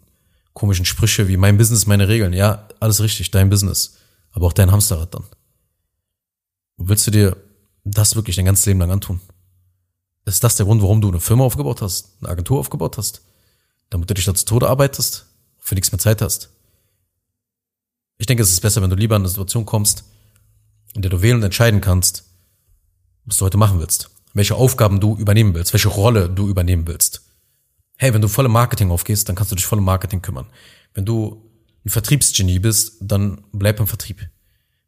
komischen 0.52 0.84
Sprüche 0.84 1.26
wie 1.28 1.38
mein 1.38 1.56
Business, 1.56 1.86
meine 1.86 2.08
Regeln. 2.08 2.34
Ja, 2.34 2.68
alles 2.80 3.00
richtig, 3.00 3.30
dein 3.30 3.48
Business. 3.48 3.96
Aber 4.32 4.46
auch 4.46 4.52
dein 4.52 4.70
Hamsterrad 4.70 5.14
dann. 5.14 5.24
Und 6.76 6.88
willst 6.88 7.06
du 7.06 7.10
dir 7.10 7.36
das 7.84 8.14
wirklich 8.14 8.36
dein 8.36 8.44
ganzes 8.44 8.66
Leben 8.66 8.80
lang 8.80 8.90
antun? 8.90 9.20
Ist 10.26 10.44
das 10.44 10.56
der 10.56 10.66
Grund, 10.66 10.82
warum 10.82 11.00
du 11.00 11.08
eine 11.08 11.20
Firma 11.20 11.44
aufgebaut 11.44 11.80
hast, 11.80 12.16
eine 12.20 12.28
Agentur 12.28 12.60
aufgebaut 12.60 12.98
hast? 12.98 13.22
Damit 13.88 14.10
du 14.10 14.14
dich 14.14 14.24
da 14.26 14.34
zu 14.34 14.44
Tode 14.44 14.68
arbeitest, 14.68 15.26
für 15.58 15.74
nichts 15.74 15.92
mehr 15.92 15.98
Zeit 15.98 16.20
hast? 16.20 16.50
Ich 18.22 18.26
denke, 18.26 18.44
es 18.44 18.52
ist 18.52 18.60
besser, 18.60 18.80
wenn 18.80 18.90
du 18.90 18.94
lieber 18.94 19.16
in 19.16 19.22
eine 19.22 19.28
Situation 19.28 19.66
kommst, 19.66 20.04
in 20.94 21.02
der 21.02 21.10
du 21.10 21.22
wählen 21.22 21.38
und 21.38 21.42
entscheiden 21.42 21.80
kannst, 21.80 22.22
was 23.24 23.38
du 23.38 23.44
heute 23.44 23.56
machen 23.56 23.80
willst, 23.80 24.10
welche 24.32 24.54
Aufgaben 24.54 25.00
du 25.00 25.16
übernehmen 25.16 25.54
willst, 25.54 25.72
welche 25.72 25.88
Rolle 25.88 26.30
du 26.30 26.48
übernehmen 26.48 26.86
willst. 26.86 27.22
Hey, 27.96 28.14
wenn 28.14 28.22
du 28.22 28.28
voll 28.28 28.46
im 28.46 28.52
Marketing 28.52 28.92
aufgehst, 28.92 29.28
dann 29.28 29.34
kannst 29.34 29.50
du 29.50 29.56
dich 29.56 29.66
voll 29.66 29.78
im 29.78 29.84
Marketing 29.84 30.22
kümmern. 30.22 30.46
Wenn 30.94 31.04
du 31.04 31.50
ein 31.84 31.90
Vertriebsgenie 31.90 32.60
bist, 32.60 32.98
dann 33.00 33.42
bleib 33.50 33.80
im 33.80 33.88
Vertrieb. 33.88 34.20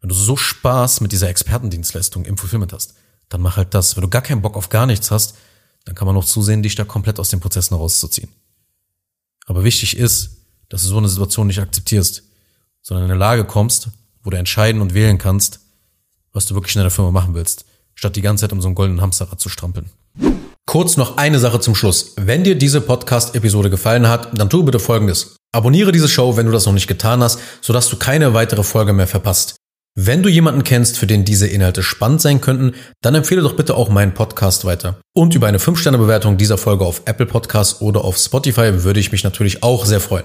Wenn 0.01 0.11
du 0.11 0.15
so 0.15 0.37
Spaß 0.37 1.01
mit 1.01 1.11
dieser 1.11 1.29
Expertendienstleistung 1.29 2.27
im 2.27 2.39
Fulfillment 2.39 2.73
hast, 2.73 2.95
dann 3.31 3.41
mach 3.41 3.57
halt 3.57 3.75
das. 3.75 3.97
Wenn 3.97 4.03
du 4.03 4.09
gar 4.11 4.23
keinen 4.23 4.43
Bock 4.43 4.57
auf 4.57 4.69
gar 4.69 4.87
nichts 4.87 5.11
hast, 5.11 5.35
dann 5.87 5.97
kann 5.97 6.07
man 6.07 6.15
noch 6.15 6.25
zusehen, 6.25 6.63
dich 6.63 6.77
da 6.77 6.85
komplett 6.85 7.19
aus 7.19 7.31
den 7.31 7.41
Prozessen 7.41 7.75
rauszuziehen. 7.75 8.29
Aber 9.47 9.65
wichtig 9.65 9.97
ist, 9.97 10.37
dass 10.69 10.83
du 10.83 10.89
so 10.89 10.99
eine 10.99 11.09
Situation 11.09 11.49
nicht 11.49 11.59
akzeptierst, 11.59 12.23
sondern 12.85 13.07
in 13.07 13.11
eine 13.11 13.19
Lage 13.19 13.45
kommst, 13.45 13.89
wo 14.23 14.31
du 14.31 14.37
entscheiden 14.37 14.81
und 14.81 14.95
wählen 14.95 15.19
kannst, 15.19 15.61
was 16.33 16.47
du 16.47 16.55
wirklich 16.55 16.77
in 16.77 16.81
deiner 16.81 16.91
Firma 16.91 17.11
machen 17.11 17.35
willst, 17.35 17.65
statt 17.95 18.15
die 18.15 18.23
ganze 18.23 18.43
Zeit 18.43 18.53
um 18.53 18.61
so 18.61 18.69
einen 18.69 18.75
goldenen 18.77 19.01
Hamsterrad 19.01 19.41
zu 19.41 19.49
strampeln. 19.49 19.91
Kurz 20.67 20.97
noch 20.97 21.17
eine 21.17 21.39
Sache 21.39 21.61
zum 21.61 21.75
Schluss. 21.75 22.15
Wenn 22.17 22.45
dir 22.45 22.57
diese 22.57 22.81
Podcast-Episode 22.81 23.71
gefallen 23.71 24.09
hat, 24.09 24.39
dann 24.39 24.51
tu 24.51 24.63
bitte 24.65 24.79
Folgendes. 24.79 25.37
Abonniere 25.53 25.93
diese 25.93 26.09
Show, 26.09 26.37
wenn 26.37 26.47
du 26.47 26.53
das 26.53 26.67
noch 26.67 26.73
nicht 26.73 26.87
getan 26.87 27.23
hast, 27.23 27.39
sodass 27.61 27.89
du 27.89 27.97
keine 27.97 28.35
weitere 28.35 28.63
Folge 28.63 28.93
mehr 28.93 29.07
verpasst. 29.07 29.57
Wenn 29.97 30.25
du 30.25 30.29
jemanden 30.29 30.65
kennst, 30.65 30.99
für 30.99 31.07
den 31.07 31.25
diese 31.25 31.47
Inhalte 31.47 31.85
spannend 31.85 32.21
sein 32.21 32.41
könnten, 32.41 32.75
dann 33.01 33.15
empfehle 33.15 33.43
doch 33.43 33.55
bitte 33.55 33.77
auch 33.77 33.89
meinen 33.89 34.15
Podcast 34.15 34.65
weiter. 34.65 34.99
Und 35.15 35.37
über 35.37 35.47
eine 35.47 35.59
5-Sterne-Bewertung 35.59 36.37
dieser 36.37 36.59
Folge 36.59 36.85
auf 36.85 37.03
Apple 37.05 37.27
Podcasts 37.27 37.81
oder 37.81 38.05
auf 38.05 38.17
Spotify 38.19 38.83
würde 38.83 38.99
ich 38.99 39.13
mich 39.13 39.23
natürlich 39.23 39.63
auch 39.63 39.87
sehr 39.87 40.01
freuen. 40.01 40.25